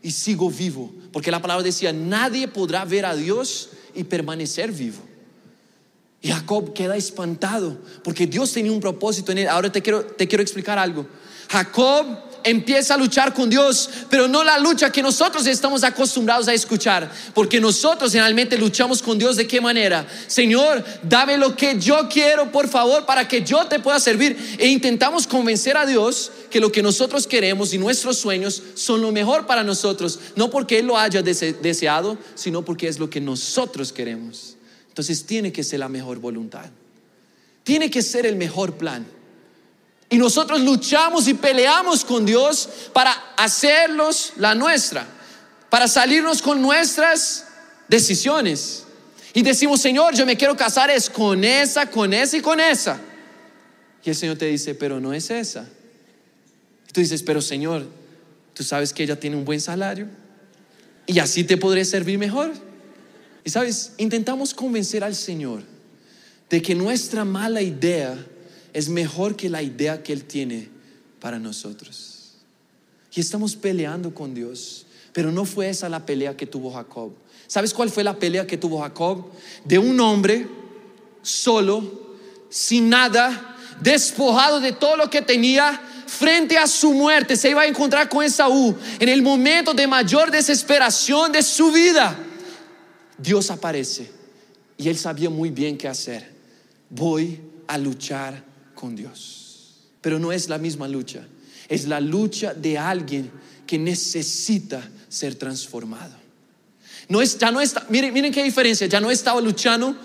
y 0.00 0.12
sigo 0.12 0.48
vivo, 0.48 0.92
porque 1.12 1.32
la 1.32 1.42
palabra 1.42 1.64
decía, 1.64 1.92
nadie 1.92 2.46
podrá 2.46 2.84
ver 2.84 3.04
a 3.04 3.16
Dios 3.16 3.70
y 3.96 4.04
permanecer 4.04 4.70
vivo. 4.70 5.02
Y 6.22 6.28
Jacob 6.28 6.72
queda 6.72 6.96
espantado, 6.96 7.78
porque 8.04 8.28
Dios 8.28 8.52
tenía 8.52 8.70
un 8.70 8.78
propósito 8.78 9.32
en 9.32 9.38
él. 9.38 9.48
Ahora 9.48 9.72
te 9.72 9.82
quiero, 9.82 10.04
te 10.04 10.28
quiero 10.28 10.42
explicar 10.42 10.78
algo. 10.78 11.04
Jacob 11.50 12.06
empieza 12.46 12.94
a 12.94 12.96
luchar 12.96 13.34
con 13.34 13.50
Dios, 13.50 13.90
pero 14.08 14.28
no 14.28 14.44
la 14.44 14.58
lucha 14.58 14.90
que 14.90 15.02
nosotros 15.02 15.46
estamos 15.46 15.84
acostumbrados 15.84 16.48
a 16.48 16.54
escuchar, 16.54 17.10
porque 17.34 17.60
nosotros 17.60 18.12
generalmente 18.12 18.56
luchamos 18.56 19.02
con 19.02 19.18
Dios 19.18 19.36
de 19.36 19.46
qué 19.46 19.60
manera? 19.60 20.06
Señor, 20.26 20.84
dame 21.02 21.36
lo 21.36 21.54
que 21.56 21.78
yo 21.78 22.08
quiero, 22.08 22.50
por 22.50 22.68
favor, 22.68 23.04
para 23.04 23.26
que 23.26 23.42
yo 23.42 23.66
te 23.66 23.80
pueda 23.80 24.00
servir. 24.00 24.56
E 24.58 24.68
intentamos 24.68 25.26
convencer 25.26 25.76
a 25.76 25.84
Dios 25.84 26.30
que 26.48 26.60
lo 26.60 26.70
que 26.70 26.82
nosotros 26.82 27.26
queremos 27.26 27.74
y 27.74 27.78
nuestros 27.78 28.18
sueños 28.18 28.62
son 28.74 29.02
lo 29.02 29.12
mejor 29.12 29.46
para 29.46 29.64
nosotros, 29.64 30.20
no 30.36 30.48
porque 30.48 30.78
Él 30.78 30.86
lo 30.86 30.96
haya 30.96 31.22
deseado, 31.22 32.16
sino 32.34 32.64
porque 32.64 32.88
es 32.88 32.98
lo 32.98 33.10
que 33.10 33.20
nosotros 33.20 33.92
queremos. 33.92 34.56
Entonces 34.88 35.26
tiene 35.26 35.52
que 35.52 35.64
ser 35.64 35.80
la 35.80 35.88
mejor 35.88 36.18
voluntad. 36.18 36.66
Tiene 37.64 37.90
que 37.90 38.00
ser 38.00 38.24
el 38.24 38.36
mejor 38.36 38.74
plan. 38.74 39.06
Y 40.08 40.18
nosotros 40.18 40.60
luchamos 40.60 41.26
y 41.26 41.34
peleamos 41.34 42.04
con 42.04 42.24
Dios 42.24 42.68
para 42.92 43.12
hacerlos 43.36 44.32
la 44.36 44.54
nuestra, 44.54 45.06
para 45.68 45.88
salirnos 45.88 46.40
con 46.40 46.62
nuestras 46.62 47.46
decisiones. 47.88 48.84
Y 49.34 49.42
decimos, 49.42 49.80
Señor, 49.80 50.14
yo 50.14 50.24
me 50.24 50.36
quiero 50.36 50.56
casar 50.56 50.90
es 50.90 51.10
con 51.10 51.44
esa, 51.44 51.90
con 51.90 52.14
esa 52.14 52.36
y 52.36 52.40
con 52.40 52.60
esa. 52.60 53.00
Y 54.04 54.10
el 54.10 54.16
Señor 54.16 54.38
te 54.38 54.46
dice, 54.46 54.74
pero 54.74 55.00
no 55.00 55.12
es 55.12 55.30
esa. 55.30 55.68
Y 56.88 56.92
tú 56.92 57.00
dices, 57.00 57.22
pero 57.22 57.42
Señor, 57.42 57.86
tú 58.54 58.62
sabes 58.62 58.92
que 58.92 59.02
ella 59.02 59.18
tiene 59.18 59.36
un 59.36 59.44
buen 59.44 59.60
salario 59.60 60.06
y 61.06 61.18
así 61.18 61.44
te 61.44 61.56
podré 61.56 61.84
servir 61.84 62.18
mejor. 62.18 62.52
Y 63.44 63.50
sabes, 63.50 63.92
intentamos 63.98 64.54
convencer 64.54 65.02
al 65.02 65.16
Señor 65.16 65.62
de 66.48 66.62
que 66.62 66.74
nuestra 66.74 67.24
mala 67.24 67.60
idea 67.60 68.16
es 68.76 68.90
mejor 68.90 69.36
que 69.36 69.48
la 69.48 69.62
idea 69.62 70.02
que 70.02 70.12
Él 70.12 70.24
tiene 70.24 70.68
para 71.18 71.38
nosotros. 71.38 72.34
Y 73.14 73.20
estamos 73.20 73.56
peleando 73.56 74.12
con 74.12 74.34
Dios, 74.34 74.84
pero 75.14 75.32
no 75.32 75.46
fue 75.46 75.70
esa 75.70 75.88
la 75.88 76.04
pelea 76.04 76.36
que 76.36 76.44
tuvo 76.44 76.70
Jacob. 76.70 77.14
¿Sabes 77.46 77.72
cuál 77.72 77.88
fue 77.88 78.04
la 78.04 78.18
pelea 78.18 78.46
que 78.46 78.58
tuvo 78.58 78.82
Jacob? 78.82 79.30
De 79.64 79.78
un 79.78 79.98
hombre 79.98 80.46
solo, 81.22 82.16
sin 82.50 82.90
nada, 82.90 83.56
despojado 83.80 84.60
de 84.60 84.72
todo 84.72 84.98
lo 84.98 85.08
que 85.08 85.22
tenía, 85.22 85.80
frente 86.06 86.58
a 86.58 86.66
su 86.66 86.92
muerte, 86.92 87.34
se 87.34 87.48
iba 87.48 87.62
a 87.62 87.66
encontrar 87.66 88.10
con 88.10 88.22
Esaú 88.24 88.76
en 88.98 89.08
el 89.08 89.22
momento 89.22 89.72
de 89.72 89.86
mayor 89.86 90.30
desesperación 90.30 91.32
de 91.32 91.42
su 91.42 91.72
vida. 91.72 92.14
Dios 93.16 93.50
aparece 93.50 94.10
y 94.76 94.90
él 94.90 94.98
sabía 94.98 95.30
muy 95.30 95.48
bien 95.48 95.78
qué 95.78 95.88
hacer. 95.88 96.30
Voy 96.90 97.40
a 97.66 97.78
luchar 97.78 98.44
con 98.76 98.94
Dios. 98.94 99.80
Pero 100.00 100.20
no 100.20 100.30
es 100.30 100.48
la 100.48 100.58
misma 100.58 100.86
lucha, 100.86 101.26
es 101.68 101.88
la 101.88 101.98
lucha 101.98 102.54
de 102.54 102.78
alguien 102.78 103.28
que 103.66 103.76
necesita 103.76 104.88
ser 105.08 105.34
transformado. 105.34 106.14
No 107.08 107.20
es, 107.20 107.36
ya 107.36 107.50
no 107.50 107.60
está, 107.60 107.84
miren, 107.88 108.12
miren 108.12 108.32
qué 108.32 108.44
diferencia, 108.44 108.86
ya 108.86 109.00
no 109.00 109.10
estaba 109.10 109.40
luchando 109.40 109.96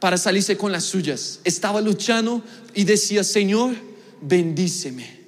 para 0.00 0.18
salirse 0.18 0.56
con 0.56 0.72
las 0.72 0.82
suyas, 0.84 1.38
estaba 1.44 1.80
luchando 1.80 2.42
y 2.74 2.82
decía, 2.82 3.22
Señor, 3.22 3.76
bendíceme. 4.20 5.22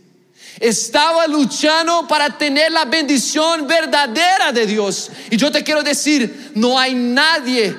Estaba 0.60 1.26
luchando 1.26 2.06
para 2.08 2.38
tener 2.38 2.70
la 2.70 2.84
bendición 2.84 3.66
verdadera 3.66 4.52
de 4.52 4.66
Dios. 4.66 5.10
Y 5.30 5.36
yo 5.36 5.50
te 5.50 5.64
quiero 5.64 5.82
decir, 5.82 6.52
no 6.54 6.78
hay 6.78 6.94
nadie, 6.94 7.74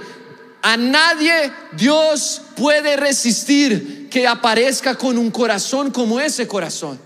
a 0.62 0.76
nadie 0.76 1.52
Dios 1.78 2.42
puede 2.56 2.98
resistir 2.98 3.95
que 4.16 4.26
aparezca 4.26 4.96
con 4.96 5.18
un 5.18 5.30
corazón 5.30 5.92
como 5.92 6.22
ese 6.22 6.48
corazón. 6.48 6.98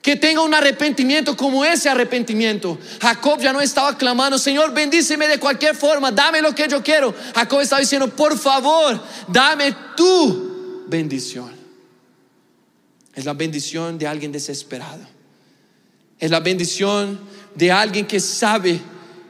Que 0.00 0.16
tenga 0.16 0.40
un 0.40 0.54
arrepentimiento 0.54 1.36
como 1.36 1.62
ese 1.62 1.90
arrepentimiento. 1.90 2.78
Jacob 3.02 3.38
ya 3.38 3.52
no 3.52 3.60
estaba 3.60 3.98
clamando, 3.98 4.38
Señor, 4.38 4.72
bendíceme 4.72 5.28
de 5.28 5.38
cualquier 5.38 5.76
forma, 5.76 6.10
dame 6.10 6.40
lo 6.40 6.54
que 6.54 6.66
yo 6.68 6.82
quiero. 6.82 7.14
Jacob 7.34 7.60
estaba 7.60 7.80
diciendo, 7.80 8.08
por 8.08 8.38
favor, 8.38 8.98
dame 9.28 9.76
tu 9.94 10.86
bendición. 10.86 11.52
Es 13.14 13.26
la 13.26 13.34
bendición 13.34 13.98
de 13.98 14.06
alguien 14.06 14.32
desesperado. 14.32 15.06
Es 16.18 16.30
la 16.30 16.40
bendición 16.40 17.20
de 17.54 17.70
alguien 17.70 18.06
que 18.06 18.20
sabe 18.20 18.80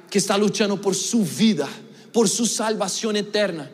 que 0.09 0.19
está 0.19 0.39
luchando 0.39 0.81
por 0.81 0.95
su 0.95 1.25
vida, 1.25 1.69
por 2.13 2.29
su 2.29 2.47
salvación 2.47 3.17
eterna. 3.17 3.69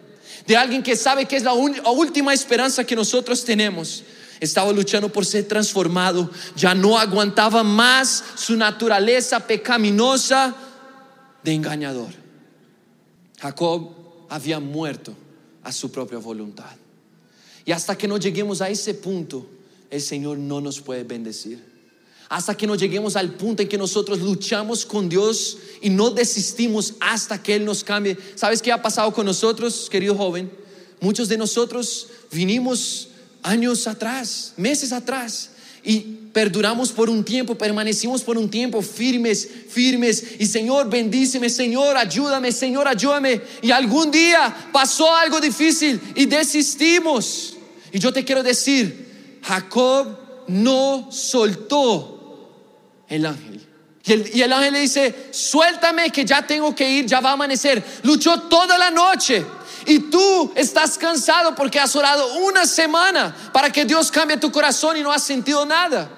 De 0.49 0.57
alguien 0.57 0.83
que 0.83 0.97
sabe 0.97 1.27
que 1.27 1.37
es 1.37 1.43
la, 1.43 1.53
última 1.53 2.33
esperanza 2.33 2.83
que 2.83 2.97
nosotros 2.97 3.45
tenemos. 3.45 4.03
Estaba 4.41 4.73
luchando 4.73 5.11
por 5.11 5.27
ser 5.27 5.47
transformado. 5.47 6.31
Ya 6.57 6.75
no 6.75 6.99
aguantaba 6.99 7.63
más 7.63 8.25
su 8.35 8.57
naturaleza 8.57 9.47
pecaminosa 9.47 10.57
de 11.45 11.53
engañador. 11.53 12.15
Jacob 13.39 13.91
había 14.31 14.59
muerto 14.59 15.13
a 15.65 15.71
su 15.71 15.93
propia 15.93 16.17
voluntad. 16.17 16.75
Y 17.67 17.73
hasta 17.73 17.99
que 17.99 18.09
no 18.09 18.17
lleguemos 18.17 18.63
a 18.63 18.71
ese 18.71 18.95
punto, 18.95 19.47
el 19.91 20.01
Señor 20.01 20.39
no 20.39 20.63
nos 20.63 20.81
puede 20.81 21.05
bendecir. 21.05 21.63
Hasta 22.29 22.57
que 22.57 22.67
no 22.67 22.75
lleguemos 22.75 23.17
al 23.17 23.33
punto 23.33 23.63
en 23.63 23.69
que 23.69 23.79
nosotros 23.79 24.21
luchamos 24.21 24.85
con 24.85 25.09
Dios 25.09 25.59
y 25.81 25.89
no 25.89 26.11
desistimos 26.11 26.95
hasta 27.01 27.43
que 27.43 27.55
Él 27.55 27.65
nos 27.65 27.83
cambie. 27.83 28.19
¿Sabes 28.35 28.61
qué 28.61 28.71
ha 28.71 28.83
pasado 28.83 29.13
con 29.13 29.25
nosotros, 29.25 29.89
querido 29.91 30.15
joven? 30.15 30.51
Muchos 31.01 31.29
de 31.29 31.39
nosotros 31.39 32.09
vinimos 32.31 33.09
años 33.43 33.87
atrás, 33.87 34.53
meses 34.57 34.93
atrás, 34.93 35.51
y 35.85 36.01
perduramos 36.33 36.91
por 36.91 37.09
un 37.09 37.25
tiempo, 37.25 37.55
permanecimos 37.57 38.23
por 38.23 38.37
un 38.37 38.51
tiempo 38.51 38.83
firmes, 38.83 39.49
firmes, 39.69 40.23
y 40.39 40.47
Señor, 40.47 40.91
bendíceme, 40.91 41.49
Señor, 41.49 41.97
ayúdame, 41.97 42.53
Señor, 42.53 42.87
ayúdame. 42.87 43.41
Y 43.63 43.71
algún 43.71 44.11
día 44.11 44.69
pasó 44.73 45.15
algo 45.15 45.41
difícil 45.41 46.01
y 46.15 46.27
desistimos. 46.27 47.55
Y 47.93 47.99
yo 47.99 48.13
te 48.13 48.25
quiero 48.25 48.43
decir, 48.43 49.39
Jacob 49.43 50.19
no 50.49 51.09
soltó 51.11 52.18
el 53.09 53.27
ángel. 53.27 53.69
Y 54.33 54.41
el, 54.41 54.53
ángel 54.53 54.73
le 54.73 54.81
dice, 54.81 55.29
suéltame 55.33 56.11
que 56.11 56.25
ya 56.25 56.47
tengo 56.47 56.75
que 56.75 56.89
ir, 56.89 57.07
ya 57.07 57.21
va 57.21 57.31
a 57.31 57.33
amanecer. 57.35 57.83
Luchó 58.03 58.41
toda 58.43 58.79
la 58.79 58.91
noche. 58.91 59.45
Y 59.85 59.99
tú 60.11 60.53
estás 60.55 60.97
cansado 60.97 61.55
porque 61.55 61.79
has 61.79 61.95
orado 61.95 62.37
una 62.39 62.67
semana 62.67 63.35
para 63.53 63.71
que 63.71 63.85
Dios 63.85 64.11
cambie 64.11 64.39
tu 64.39 64.51
corazón 64.51 64.97
y 64.97 65.03
no 65.03 65.13
has 65.13 65.23
sentido 65.23 65.67
nada. 65.67 66.11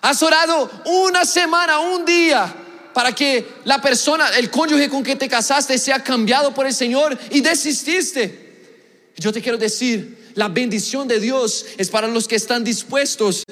Has 0.00 0.22
orado 0.22 0.70
una 0.84 1.24
semana, 1.24 1.80
un 1.80 2.04
día, 2.04 2.54
para 2.94 3.12
que 3.12 3.56
la 3.64 3.80
persona, 3.80 4.28
el 4.36 4.50
cónyuge 4.50 4.88
con 4.88 5.02
que 5.02 5.16
te 5.16 5.28
casaste, 5.28 5.78
sea 5.78 6.02
cambiado 6.02 6.54
por 6.54 6.66
el 6.66 6.74
Señor 6.74 7.18
y 7.30 7.40
desististe. 7.40 9.12
Yo 9.16 9.32
te 9.32 9.42
quiero 9.42 9.58
decir, 9.58 10.30
la 10.34 10.48
bendición 10.48 11.08
de 11.08 11.18
Dios 11.18 11.66
es 11.76 11.90
para 11.90 12.06
los 12.06 12.28
que 12.28 12.36
están 12.36 12.62
dispuestos 12.62 13.42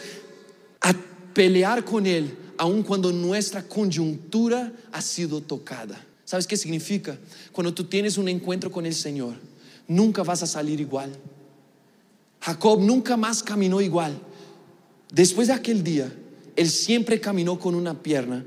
a 0.81 0.95
pelear 1.37 1.85
con 1.85 2.07
Él, 2.07 2.35
aun 2.57 2.83
cuando 2.83 3.13
nuestra 3.13 3.63
coyuntura 3.63 4.73
ha 4.91 5.03
sido 5.03 5.43
tocada. 5.43 6.03
¿Sabes 6.25 6.47
qué 6.47 6.57
significa? 6.57 7.19
Cuando 7.53 7.75
tú 7.75 7.85
tienes 7.85 8.17
un 8.17 8.27
encuentro 8.31 8.73
con 8.73 8.87
el 8.87 8.95
Señor, 8.95 9.35
nunca 9.87 10.23
vas 10.23 10.43
a 10.43 10.47
salir 10.47 10.81
igual. 10.81 11.13
Jacob 12.41 12.81
nunca 12.81 13.19
más 13.19 13.43
caminó 13.43 13.83
igual. 13.83 14.19
Después 15.13 15.49
de 15.49 15.53
aquel 15.53 15.85
día, 15.85 16.11
él 16.57 16.71
siempre 16.71 17.21
caminó 17.21 17.59
con 17.59 17.75
una 17.75 18.03
pierna 18.03 18.43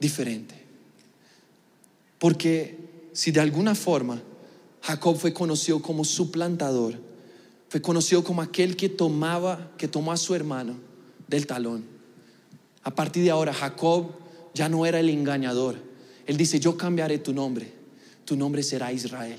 diferente. 0.00 0.56
Porque 2.18 2.76
si 3.12 3.30
de 3.30 3.38
alguna 3.38 3.76
forma 3.76 4.20
Jacob 4.82 5.16
fue 5.16 5.32
conocido 5.32 5.80
como 5.80 6.04
suplantador, 6.04 6.94
fue 7.68 7.80
conocido 7.80 8.24
como 8.24 8.42
aquel 8.42 8.74
que 8.74 8.88
tomaba, 8.88 9.70
que 9.78 9.86
tomó 9.86 10.10
a 10.10 10.16
su 10.16 10.34
hermano 10.34 10.87
del 11.28 11.46
talón. 11.46 11.84
A 12.82 12.94
partir 12.94 13.22
de 13.22 13.30
ahora, 13.30 13.52
Jacob 13.52 14.10
ya 14.54 14.68
no 14.68 14.84
era 14.86 14.98
el 14.98 15.10
engañador. 15.10 15.76
Él 16.26 16.36
dice, 16.36 16.58
yo 16.58 16.76
cambiaré 16.76 17.18
tu 17.18 17.32
nombre, 17.32 17.70
tu 18.24 18.36
nombre 18.36 18.62
será 18.62 18.92
Israel. 18.92 19.38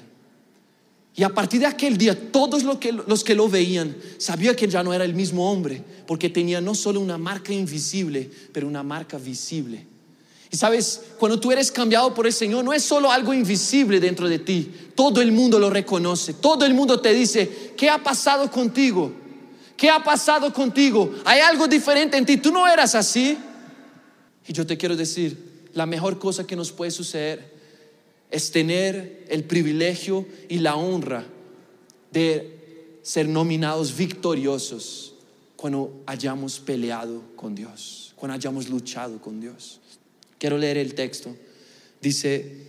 Y 1.15 1.23
a 1.23 1.29
partir 1.29 1.59
de 1.59 1.65
aquel 1.65 1.97
día, 1.97 2.31
todos 2.31 2.63
los 2.63 2.77
que, 2.77 2.93
los 2.93 3.23
que 3.23 3.35
lo 3.35 3.49
veían 3.49 3.95
sabían 4.17 4.55
que 4.55 4.67
ya 4.67 4.83
no 4.83 4.93
era 4.93 5.03
el 5.03 5.13
mismo 5.13 5.51
hombre, 5.51 5.83
porque 6.07 6.29
tenía 6.29 6.61
no 6.61 6.73
solo 6.75 7.01
una 7.01 7.17
marca 7.17 7.51
invisible, 7.51 8.29
pero 8.53 8.67
una 8.67 8.83
marca 8.83 9.17
visible. 9.17 9.85
Y 10.51 10.57
sabes, 10.57 11.01
cuando 11.19 11.39
tú 11.39 11.51
eres 11.51 11.71
cambiado 11.71 12.13
por 12.13 12.25
el 12.25 12.33
Señor, 12.33 12.63
no 12.63 12.73
es 12.73 12.83
solo 12.83 13.11
algo 13.11 13.33
invisible 13.33 13.99
dentro 13.99 14.27
de 14.27 14.39
ti. 14.39 14.71
Todo 14.95 15.21
el 15.21 15.31
mundo 15.31 15.59
lo 15.59 15.69
reconoce. 15.69 16.33
Todo 16.33 16.65
el 16.65 16.73
mundo 16.73 16.99
te 17.01 17.13
dice, 17.13 17.73
¿qué 17.77 17.89
ha 17.89 18.01
pasado 18.01 18.49
contigo? 18.49 19.11
¿Qué 19.79 19.89
ha 19.89 20.03
pasado 20.03 20.51
contigo? 20.51 21.15
Hay 21.23 21.39
algo 21.39 21.65
diferente 21.65 22.17
en 22.17 22.25
ti. 22.25 22.35
Tú 22.35 22.51
no 22.51 22.67
eras 22.67 22.95
así. 22.95 23.37
Y 24.45 24.51
yo 24.51 24.67
te 24.67 24.77
quiero 24.77 24.97
decir, 24.97 25.69
la 25.73 25.85
mejor 25.85 26.19
cosa 26.19 26.45
que 26.45 26.57
nos 26.57 26.73
puede 26.73 26.91
suceder 26.91 27.53
es 28.29 28.51
tener 28.51 29.25
el 29.29 29.45
privilegio 29.45 30.27
y 30.49 30.59
la 30.59 30.75
honra 30.75 31.23
de 32.11 32.97
ser 33.03 33.29
nominados 33.29 33.95
victoriosos 33.95 35.13
cuando 35.55 36.03
hayamos 36.05 36.59
peleado 36.59 37.23
con 37.37 37.55
Dios, 37.55 38.13
cuando 38.17 38.35
hayamos 38.35 38.67
luchado 38.67 39.21
con 39.21 39.39
Dios. 39.39 39.79
Quiero 40.37 40.57
leer 40.57 40.77
el 40.77 40.93
texto. 40.93 41.33
Dice, 42.01 42.65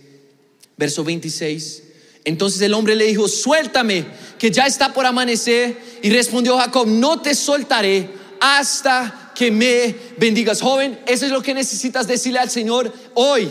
verso 0.77 1.03
26. 1.03 1.83
Entonces 2.23 2.61
el 2.61 2.73
hombre 2.73 2.95
le 2.95 3.05
dijo, 3.05 3.27
suéltame, 3.27 4.05
que 4.37 4.51
ya 4.51 4.65
está 4.65 4.93
por 4.93 5.05
amanecer. 5.05 5.77
Y 6.01 6.09
respondió 6.09 6.57
Jacob, 6.57 6.87
no 6.87 7.21
te 7.21 7.33
soltaré 7.35 8.09
hasta 8.39 9.31
que 9.35 9.51
me 9.51 9.95
bendigas. 10.17 10.61
Joven, 10.61 10.99
eso 11.05 11.25
es 11.25 11.31
lo 11.31 11.41
que 11.41 11.53
necesitas 11.53 12.07
decirle 12.07 12.39
al 12.39 12.49
Señor 12.49 12.91
hoy. 13.13 13.49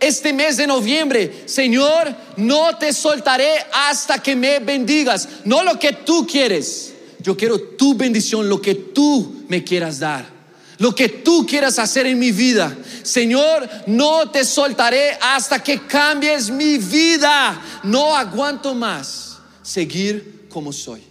Este 0.00 0.32
mes 0.32 0.56
de 0.56 0.66
noviembre, 0.66 1.42
Señor, 1.46 2.14
no 2.36 2.76
te 2.78 2.92
soltaré 2.92 3.50
hasta 3.72 4.22
que 4.22 4.36
me 4.36 4.60
bendigas. 4.60 5.28
No 5.44 5.64
lo 5.64 5.78
que 5.78 5.92
tú 5.92 6.26
quieres. 6.26 6.94
Yo 7.20 7.36
quiero 7.36 7.60
tu 7.60 7.94
bendición, 7.94 8.48
lo 8.48 8.60
que 8.60 8.74
tú 8.74 9.44
me 9.48 9.64
quieras 9.64 9.98
dar 9.98 10.37
lo 10.78 10.94
que 10.94 11.08
tú 11.08 11.44
quieras 11.46 11.78
hacer 11.78 12.06
en 12.06 12.18
mi 12.18 12.30
vida. 12.32 12.76
Señor, 13.02 13.68
no 13.86 14.30
te 14.30 14.44
soltaré 14.44 15.12
hasta 15.20 15.62
que 15.62 15.80
cambies 15.86 16.50
mi 16.50 16.78
vida. 16.78 17.60
No 17.82 18.14
aguanto 18.16 18.74
más 18.74 19.38
seguir 19.62 20.46
como 20.48 20.72
soy. 20.72 21.02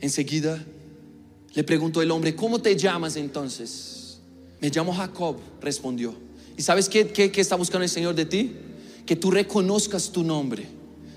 Enseguida 0.00 0.62
le 1.54 1.64
preguntó 1.64 2.02
el 2.02 2.10
hombre, 2.10 2.34
¿cómo 2.34 2.58
te 2.60 2.76
llamas 2.76 3.16
entonces? 3.16 4.18
Me 4.60 4.70
llamo 4.70 4.94
Jacob, 4.94 5.36
respondió. 5.60 6.14
¿Y 6.56 6.62
sabes 6.62 6.88
qué, 6.88 7.08
qué, 7.08 7.30
qué 7.30 7.40
está 7.40 7.56
buscando 7.56 7.84
el 7.84 7.90
Señor 7.90 8.14
de 8.14 8.24
ti? 8.24 8.56
Que 9.04 9.16
tú 9.16 9.30
reconozcas 9.30 10.10
tu 10.10 10.22
nombre. 10.24 10.66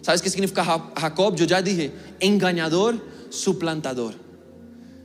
¿Sabes 0.02 0.22
qué 0.22 0.30
significa 0.30 0.64
Ja- 0.64 0.92
Jacob? 0.98 1.36
Yo 1.36 1.46
ya 1.46 1.62
dije, 1.62 1.92
engañador, 2.20 3.02
suplantador. 3.30 4.16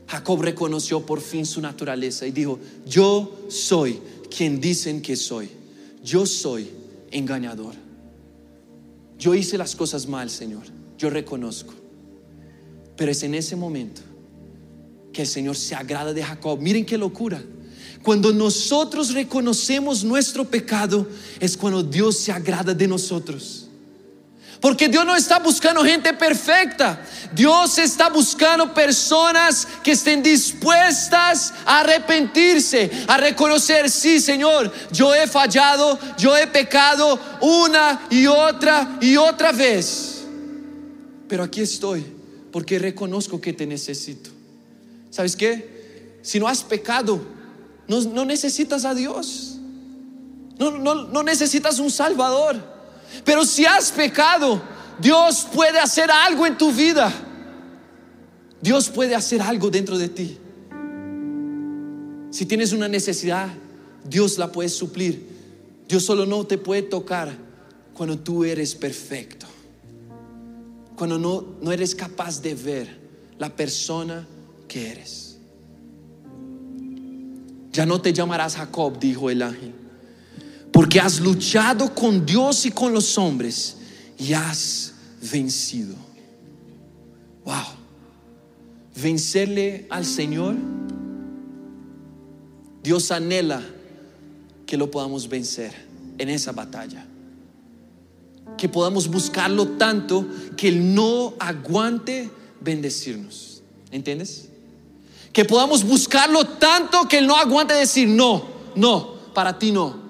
Jacob 0.07 0.41
reconoció 0.41 1.05
por 1.05 1.21
fin 1.21 1.45
su 1.45 1.61
naturaleza 1.61 2.27
y 2.27 2.31
dijo, 2.31 2.59
yo 2.85 3.47
soy 3.49 3.99
quien 4.35 4.59
dicen 4.61 5.01
que 5.01 5.15
soy. 5.15 5.49
Yo 6.03 6.25
soy 6.25 6.69
engañador. 7.11 7.73
Yo 9.17 9.33
hice 9.33 9.57
las 9.57 9.75
cosas 9.75 10.07
mal, 10.07 10.29
Señor. 10.29 10.63
Yo 10.97 11.09
reconozco. 11.09 11.73
Pero 12.95 13.11
es 13.11 13.23
en 13.23 13.33
ese 13.33 13.55
momento 13.55 14.01
que 15.11 15.23
el 15.23 15.27
Señor 15.27 15.55
se 15.55 15.73
agrada 15.73 16.13
de 16.13 16.23
Jacob. 16.23 16.59
Miren 16.59 16.85
qué 16.85 16.97
locura. 16.97 17.43
Cuando 18.03 18.31
nosotros 18.31 19.13
reconocemos 19.13 20.03
nuestro 20.03 20.45
pecado, 20.45 21.07
es 21.39 21.57
cuando 21.57 21.81
Dios 21.81 22.17
se 22.17 22.31
agrada 22.31 22.73
de 22.73 22.87
nosotros. 22.87 23.64
Porque 24.65 24.89
Dios 24.89 25.05
no 25.05 25.15
está 25.15 25.37
buscando 25.37 25.83
gente 25.83 26.11
perfecta. 26.11 26.99
Dios 27.31 27.77
está 27.77 28.09
buscando 28.09 28.73
personas 28.73 29.67
que 29.83 29.91
estén 29.91 30.23
dispuestas 30.23 31.53
a 31.67 31.81
arrepentirse, 31.81 32.89
a 33.07 33.15
reconocer, 33.17 33.91
sí, 33.91 34.19
Señor, 34.19 34.73
yo 34.91 35.13
he 35.13 35.27
fallado, 35.27 35.99
yo 36.17 36.35
he 36.35 36.47
pecado 36.47 37.19
una 37.41 38.07
y 38.09 38.25
otra 38.25 38.97
y 39.01 39.15
otra 39.17 39.51
vez. 39.51 40.23
Pero 41.27 41.43
aquí 41.43 41.61
estoy 41.61 42.03
porque 42.51 42.79
reconozco 42.79 43.39
que 43.39 43.53
te 43.53 43.67
necesito. 43.67 44.31
¿Sabes 45.11 45.35
qué? 45.35 46.17
Si 46.23 46.39
no 46.39 46.47
has 46.47 46.63
pecado, 46.63 47.23
no, 47.87 48.25
necesitas 48.25 48.83
a 48.83 48.95
Dios. 48.95 49.59
No, 50.57 50.71
no, 50.71 50.95
no 51.05 51.21
necesitas 51.21 51.77
un 51.77 51.91
Salvador. 51.91 52.74
Pero 53.23 53.45
si 53.45 53.65
has 53.65 53.91
pecado, 53.91 54.61
Dios 54.99 55.47
puede 55.53 55.79
hacer 55.79 56.09
algo 56.11 56.45
en 56.45 56.57
tu 56.57 56.71
vida. 56.71 57.11
Dios 58.61 58.89
puede 58.89 59.15
hacer 59.15 59.41
algo 59.41 59.69
dentro 59.69 59.97
de 59.97 60.09
ti. 60.09 60.37
Si 62.31 62.45
tienes 62.45 62.73
una 62.73 62.87
necesidad, 62.87 63.49
Dios 64.03 64.37
la 64.37 64.51
puede 64.51 64.69
suplir. 64.69 65.35
Dios 65.87 66.03
solo 66.03 66.25
no 66.25 66.45
te 66.45 66.57
puede 66.57 66.81
tocar 66.81 67.31
cuando 67.93 68.17
tú 68.17 68.43
eres 68.43 68.75
perfecto. 68.75 69.45
Cuando 70.95 71.17
no, 71.17 71.45
no 71.61 71.71
eres 71.71 71.93
capaz 71.93 72.41
de 72.41 72.55
ver 72.55 72.99
la 73.37 73.55
persona 73.55 74.25
que 74.67 74.91
eres. 74.91 75.37
Ya 77.71 77.85
no 77.85 78.01
te 78.01 78.13
llamarás 78.13 78.55
Jacob, 78.55 78.97
dijo 78.99 79.29
el 79.29 79.41
ángel 79.41 79.84
porque 80.75 80.99
has 80.99 81.21
luchado 81.21 81.95
con 81.95 82.25
Dios 82.25 82.65
y 82.65 82.71
con 82.71 82.91
los 82.91 83.17
hombres 83.17 83.77
y 84.19 84.33
has 84.33 84.91
vencido. 85.31 85.95
Wow. 87.45 87.63
Vencerle 89.01 89.87
al 89.89 90.03
Señor, 90.03 90.55
Dios 92.83 93.09
anhela 93.11 93.63
que 94.65 94.75
lo 94.75 94.91
podamos 94.91 95.29
vencer 95.29 95.73
en 96.17 96.27
esa 96.27 96.51
batalla. 96.51 97.05
Que 98.57 98.67
podamos 98.67 99.07
buscarlo 99.07 99.77
tanto 99.77 100.27
que 100.57 100.67
Él 100.67 100.93
no 100.93 101.35
aguante 101.39 102.29
bendecirnos. 102.59 103.61
¿Entiendes? 103.91 104.49
Que 105.31 105.45
podamos 105.45 105.85
buscarlo 105.85 106.43
tanto 106.43 107.07
que 107.07 107.19
Él 107.19 107.27
no 107.27 107.37
aguante 107.37 107.73
decir, 107.73 108.09
no, 108.09 108.43
no, 108.75 109.13
para 109.33 109.57
ti 109.57 109.71
no. 109.71 110.03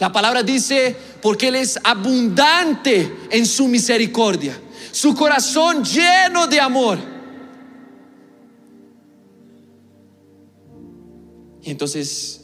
La 0.00 0.10
palabra 0.10 0.42
dice, 0.42 0.96
porque 1.20 1.48
Él 1.48 1.56
es 1.56 1.78
abundante 1.84 3.14
en 3.30 3.44
su 3.44 3.68
misericordia, 3.68 4.58
su 4.90 5.14
corazón 5.14 5.84
lleno 5.84 6.46
de 6.46 6.58
amor. 6.58 6.98
Y 11.62 11.70
entonces 11.70 12.40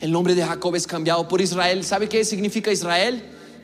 el 0.00 0.10
nombre 0.10 0.34
de 0.34 0.44
Jacob 0.44 0.74
es 0.74 0.86
cambiado 0.88 1.28
por 1.28 1.40
Israel. 1.40 1.84
¿Sabe 1.84 2.08
qué 2.08 2.24
significa 2.24 2.72
Israel? 2.72 3.22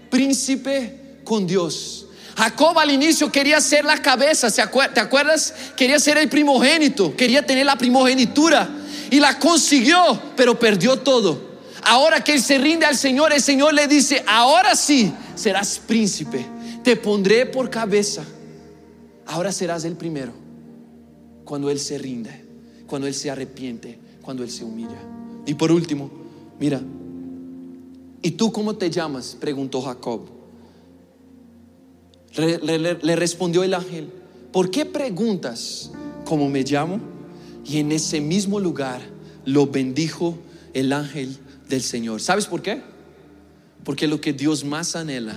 Príncipe 0.08 1.18
con 1.24 1.48
Dios. 1.48 2.06
Jacob 2.36 2.78
al 2.78 2.92
inicio 2.92 3.30
quería 3.32 3.60
ser 3.60 3.84
la 3.84 4.00
cabeza, 4.00 4.48
¿se 4.50 4.62
acuer- 4.62 4.94
¿te 4.94 5.00
acuerdas? 5.00 5.52
Quería 5.76 5.98
ser 5.98 6.16
el 6.16 6.28
primogénito, 6.28 7.14
quería 7.16 7.44
tener 7.44 7.66
la 7.66 7.76
primogenitura 7.76 8.70
y 9.10 9.18
la 9.18 9.36
consiguió, 9.40 9.98
pero 10.36 10.56
perdió 10.58 11.00
todo. 11.00 11.49
Ahora 11.90 12.22
que 12.22 12.34
él 12.34 12.40
se 12.40 12.56
rinde 12.56 12.86
al 12.86 12.96
Señor, 12.96 13.32
el 13.32 13.40
Señor 13.42 13.74
le 13.74 13.88
dice, 13.88 14.22
ahora 14.28 14.76
sí 14.76 15.12
serás 15.34 15.80
príncipe, 15.84 16.46
te 16.84 16.94
pondré 16.94 17.46
por 17.46 17.68
cabeza. 17.68 18.22
Ahora 19.26 19.50
serás 19.50 19.84
el 19.84 19.96
primero 19.96 20.32
cuando 21.44 21.68
Él 21.68 21.80
se 21.80 21.98
rinde, 21.98 22.44
cuando 22.86 23.08
Él 23.08 23.14
se 23.14 23.28
arrepiente, 23.28 23.98
cuando 24.22 24.44
Él 24.44 24.50
se 24.52 24.62
humilla. 24.64 25.00
Y 25.46 25.54
por 25.54 25.72
último, 25.72 26.08
mira, 26.60 26.80
¿y 28.22 28.30
tú 28.30 28.52
cómo 28.52 28.76
te 28.76 28.88
llamas? 28.88 29.36
preguntó 29.40 29.82
Jacob. 29.82 30.28
Le, 32.36 32.78
le- 32.78 32.98
le 33.02 33.16
respondió 33.16 33.64
el 33.64 33.74
ángel, 33.74 34.12
¿por 34.52 34.70
qué 34.70 34.86
preguntas 34.86 35.90
cómo 36.24 36.48
me 36.48 36.62
llamo? 36.62 37.00
Y 37.66 37.78
en 37.78 37.90
ese 37.90 38.20
mismo 38.20 38.60
lugar 38.60 39.00
lo 39.44 39.66
bendijo 39.66 40.38
el 40.72 40.92
ángel 40.92 41.36
del 41.70 41.82
Señor. 41.82 42.20
¿Sabes 42.20 42.44
por 42.46 42.60
qué? 42.60 42.82
Porque 43.84 44.06
lo 44.06 44.20
que 44.20 44.34
Dios 44.34 44.64
más 44.64 44.94
anhela 44.94 45.34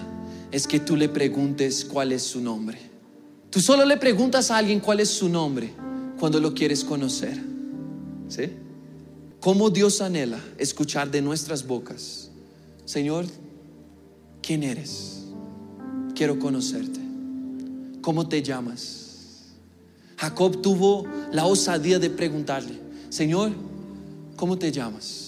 es 0.52 0.67
que 0.67 0.82
tú 0.82 0.98
le 0.98 1.08
preguntes 1.08 1.86
cuál 1.86 2.12
es 2.12 2.24
su 2.24 2.41
nombre. 2.41 2.78
Tú 3.50 3.62
solo 3.62 3.86
le 3.86 3.96
preguntas 3.96 4.52
a 4.52 4.58
alguien 4.58 4.82
cuál 4.82 5.00
es 5.00 5.10
su 5.10 5.30
nombre 5.30 5.72
cuando 6.19 6.39
lo 6.39 6.54
quieres 6.54 6.84
conocer. 6.84 7.39
¿Sí? 8.28 8.50
Cómo 9.39 9.69
Dios 9.69 10.02
anhela 10.02 10.39
escuchar 10.58 11.12
de 11.12 11.22
nuestras 11.22 11.65
bocas, 11.65 12.32
Señor, 12.86 13.26
¿quién 14.41 14.63
eres? 14.63 15.26
Quiero 16.15 16.39
conocerte. 16.39 17.00
¿Cómo 18.02 18.28
te 18.28 18.41
llamas? 18.41 19.54
Jacob 20.17 20.62
tuvo 20.62 21.06
la 21.32 21.46
osadía 21.46 22.00
de 22.00 22.10
preguntarle, 22.10 22.80
Señor, 23.10 23.52
¿cómo 24.36 24.58
te 24.58 24.72
llamas? 24.72 25.22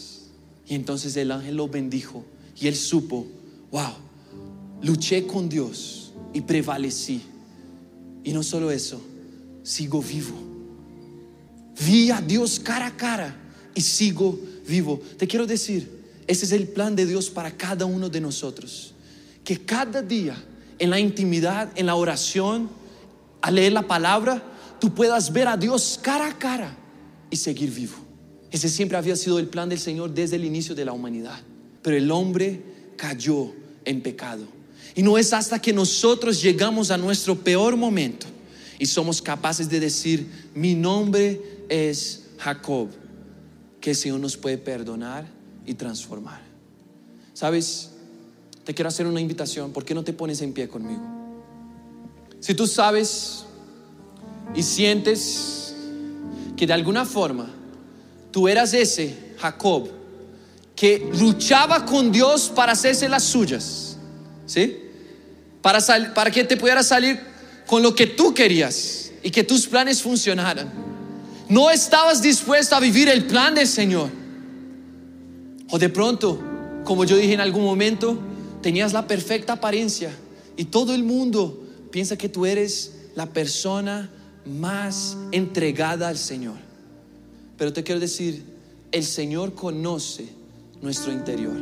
Y 0.67 0.75
entonces 0.75 1.15
el 1.17 1.31
ángel 1.31 1.55
lo 1.55 1.67
bendijo 1.67 2.25
y 2.59 2.67
él 2.67 2.75
supo, 2.75 3.27
wow, 3.71 3.93
luché 4.81 5.27
con 5.27 5.47
Dios 5.47 6.13
y 6.33 6.41
prevalecí. 6.41 7.21
Y 8.23 8.33
no 8.33 8.41
solo 8.41 8.71
eso, 8.71 9.01
sigo 9.63 10.01
vivo. 10.01 10.35
Vi 11.85 12.09
a 12.09 12.21
Dios 12.21 12.59
cara 12.59 12.87
a 12.87 12.97
cara 12.97 13.35
y 13.73 13.81
sigo 13.81 14.39
vivo. 14.67 15.01
Te 15.17 15.27
quiero 15.27 15.45
decir, 15.45 16.03
ese 16.27 16.45
es 16.45 16.51
el 16.51 16.67
plan 16.67 16.95
de 16.95 17.05
Dios 17.05 17.29
para 17.29 17.51
cada 17.51 17.85
uno 17.85 18.09
de 18.09 18.21
nosotros. 18.21 18.93
Que 19.43 19.63
cada 19.63 20.01
día, 20.01 20.35
en 20.79 20.89
la 20.89 20.99
intimidad, 20.99 21.69
en 21.75 21.85
la 21.85 21.95
oración, 21.95 22.69
al 23.41 23.55
leer 23.55 23.73
la 23.73 23.83
palabra, 23.83 24.41
tú 24.79 24.93
puedas 24.93 25.31
ver 25.31 25.47
a 25.47 25.57
Dios 25.57 25.99
cara 26.01 26.29
a 26.29 26.37
cara 26.37 26.75
y 27.29 27.35
seguir 27.35 27.71
vivo. 27.71 28.04
Ese 28.55 28.69
siempre 28.69 28.97
había 28.97 29.17
sido 29.17 29.37
el 29.37 29.49
plan 29.49 29.67
del 29.67 29.79
Señor 29.79 30.13
desde 30.13 30.37
el 30.37 30.45
inicio 30.45 30.73
de 30.75 30.85
la 30.85 30.93
humanidad. 30.93 31.41
Pero 31.81 31.97
el 31.97 32.09
hombre 32.09 32.61
cayó 32.95 33.51
en 33.83 34.01
pecado. 34.01 34.45
Y 34.95 35.03
no 35.03 35.17
es 35.17 35.33
hasta 35.33 35.61
que 35.61 35.73
nosotros 35.73 36.41
llegamos 36.41 36.89
a 36.89 36.95
nuestro 36.97 37.35
peor 37.35 37.75
momento 37.75 38.27
y 38.79 38.85
somos 38.85 39.21
capaces 39.21 39.69
de 39.69 39.81
decir, 39.81 40.29
mi 40.53 40.73
nombre 40.73 41.65
es 41.67 42.27
Jacob, 42.37 42.87
que 43.81 43.89
el 43.89 43.95
Señor 43.97 44.21
nos 44.21 44.37
puede 44.37 44.57
perdonar 44.57 45.27
y 45.65 45.73
transformar. 45.73 46.41
¿Sabes? 47.33 47.89
Te 48.63 48.73
quiero 48.73 48.87
hacer 48.87 49.05
una 49.05 49.19
invitación. 49.19 49.73
¿Por 49.73 49.83
qué 49.83 49.93
no 49.93 50.05
te 50.05 50.13
pones 50.13 50.41
en 50.41 50.53
pie 50.53 50.69
conmigo? 50.69 51.03
Si 52.39 52.53
tú 52.53 52.67
sabes 52.67 53.43
y 54.55 54.63
sientes 54.63 55.75
que 56.55 56.65
de 56.65 56.71
alguna 56.71 57.03
forma 57.03 57.54
tú 58.35 58.49
eras 58.49 58.73
ese 58.73 59.15
Jacob 59.39 59.87
que 60.75 61.09
luchaba 61.17 61.85
con 61.85 62.11
Dios 62.11 62.51
para 62.53 62.73
hacerse 62.73 63.07
las 63.07 63.23
suyas, 63.23 63.95
¿sí? 64.45 64.77
Para, 65.61 65.79
sal- 65.79 66.11
para 66.11 66.29
que 66.29 66.43
te 66.43 66.57
pudiera 66.57 66.83
salir 66.83 67.17
con 67.65 67.81
lo 67.81 67.95
que 67.95 68.07
tú 68.07 68.33
querías 68.33 69.09
y 69.23 69.31
que 69.31 69.45
tus 69.45 69.65
planes 69.67 70.01
funcionaran. 70.01 70.69
No 71.47 71.71
estabas 71.71 72.21
dispuesto 72.21 72.75
a 72.75 72.81
vivir 72.81 73.07
el 73.07 73.23
plan 73.25 73.55
del 73.55 73.69
Señor. 73.69 74.09
O 75.69 75.79
de 75.79 75.87
pronto, 75.87 76.37
como 76.83 77.05
yo 77.05 77.15
dije 77.15 77.35
en 77.35 77.39
algún 77.39 77.63
momento, 77.63 78.19
tenías 78.61 78.91
la 78.91 79.07
perfecta 79.07 79.53
apariencia 79.53 80.11
y 80.57 80.65
todo 80.65 80.93
el 80.93 81.05
mundo 81.05 81.63
piensa 81.89 82.17
que 82.17 82.27
tú 82.27 82.45
eres 82.45 82.95
la 83.15 83.27
persona 83.27 84.09
más 84.45 85.15
entregada 85.31 86.09
al 86.09 86.17
Señor. 86.17 86.64
Pero 87.57 87.73
te 87.73 87.83
quiero 87.83 87.99
decir, 87.99 88.43
el 88.91 89.03
Señor 89.03 89.53
conoce 89.53 90.25
nuestro 90.81 91.11
interior. 91.11 91.55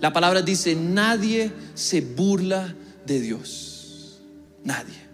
La 0.00 0.12
palabra 0.12 0.42
dice, 0.42 0.74
nadie 0.74 1.52
se 1.74 2.00
burla 2.00 2.74
de 3.06 3.20
Dios. 3.20 4.20
Nadie. 4.64 5.06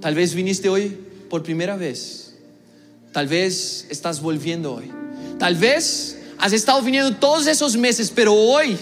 Tal 0.00 0.14
vez 0.14 0.34
viniste 0.34 0.68
hoy 0.68 0.96
por 1.30 1.42
primera 1.42 1.76
vez. 1.76 2.34
Tal 3.12 3.26
vez 3.26 3.86
estás 3.90 4.20
volviendo 4.20 4.74
hoy. 4.74 4.90
Tal 5.38 5.56
vez 5.56 6.18
has 6.38 6.52
estado 6.52 6.82
viniendo 6.82 7.16
todos 7.16 7.46
esos 7.46 7.76
meses, 7.76 8.12
pero 8.14 8.34
hoy 8.34 8.76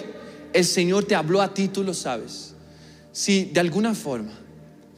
el 0.53 0.65
Señor 0.65 1.05
te 1.05 1.15
habló 1.15 1.41
a 1.41 1.55
ti, 1.55 1.69
tú 1.69 1.85
lo 1.85 1.95
sabes. 1.95 2.55
Si 3.13 3.45
de 3.45 3.61
alguna 3.61 3.95
forma 3.95 4.33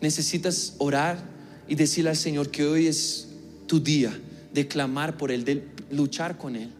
necesitas 0.00 0.74
orar 0.78 1.18
y 1.68 1.74
decirle 1.74 2.10
al 2.10 2.16
Señor 2.16 2.50
que 2.50 2.64
hoy 2.64 2.86
es 2.86 3.28
tu 3.66 3.80
día 3.80 4.16
de 4.54 4.68
clamar 4.68 5.16
por 5.16 5.32
Él, 5.32 5.44
de 5.44 5.68
luchar 5.90 6.38
con 6.38 6.54
Él, 6.54 6.70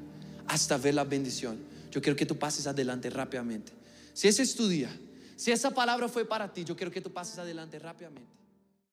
hasta 0.47 0.79
ver 0.79 0.95
la 0.95 1.05
bendición, 1.05 1.59
yo 1.91 2.01
quiero 2.01 2.17
que 2.17 2.25
tú 2.25 2.39
pases 2.39 2.67
adelante 2.69 3.11
rápidamente. 3.11 3.73
Si 4.13 4.29
ese 4.29 4.43
es 4.43 4.55
tu 4.55 4.69
día, 4.69 4.89
si 5.37 5.51
esa 5.51 5.73
palabra 5.73 6.09
fue 6.09 6.25
para 6.25 6.53
ti, 6.53 6.65
yo 6.65 6.77
quiero 6.77 6.93
que 6.93 7.01
tú 7.01 7.13
pases 7.13 7.37
adelante 7.39 7.79
rápidamente. 7.81 8.31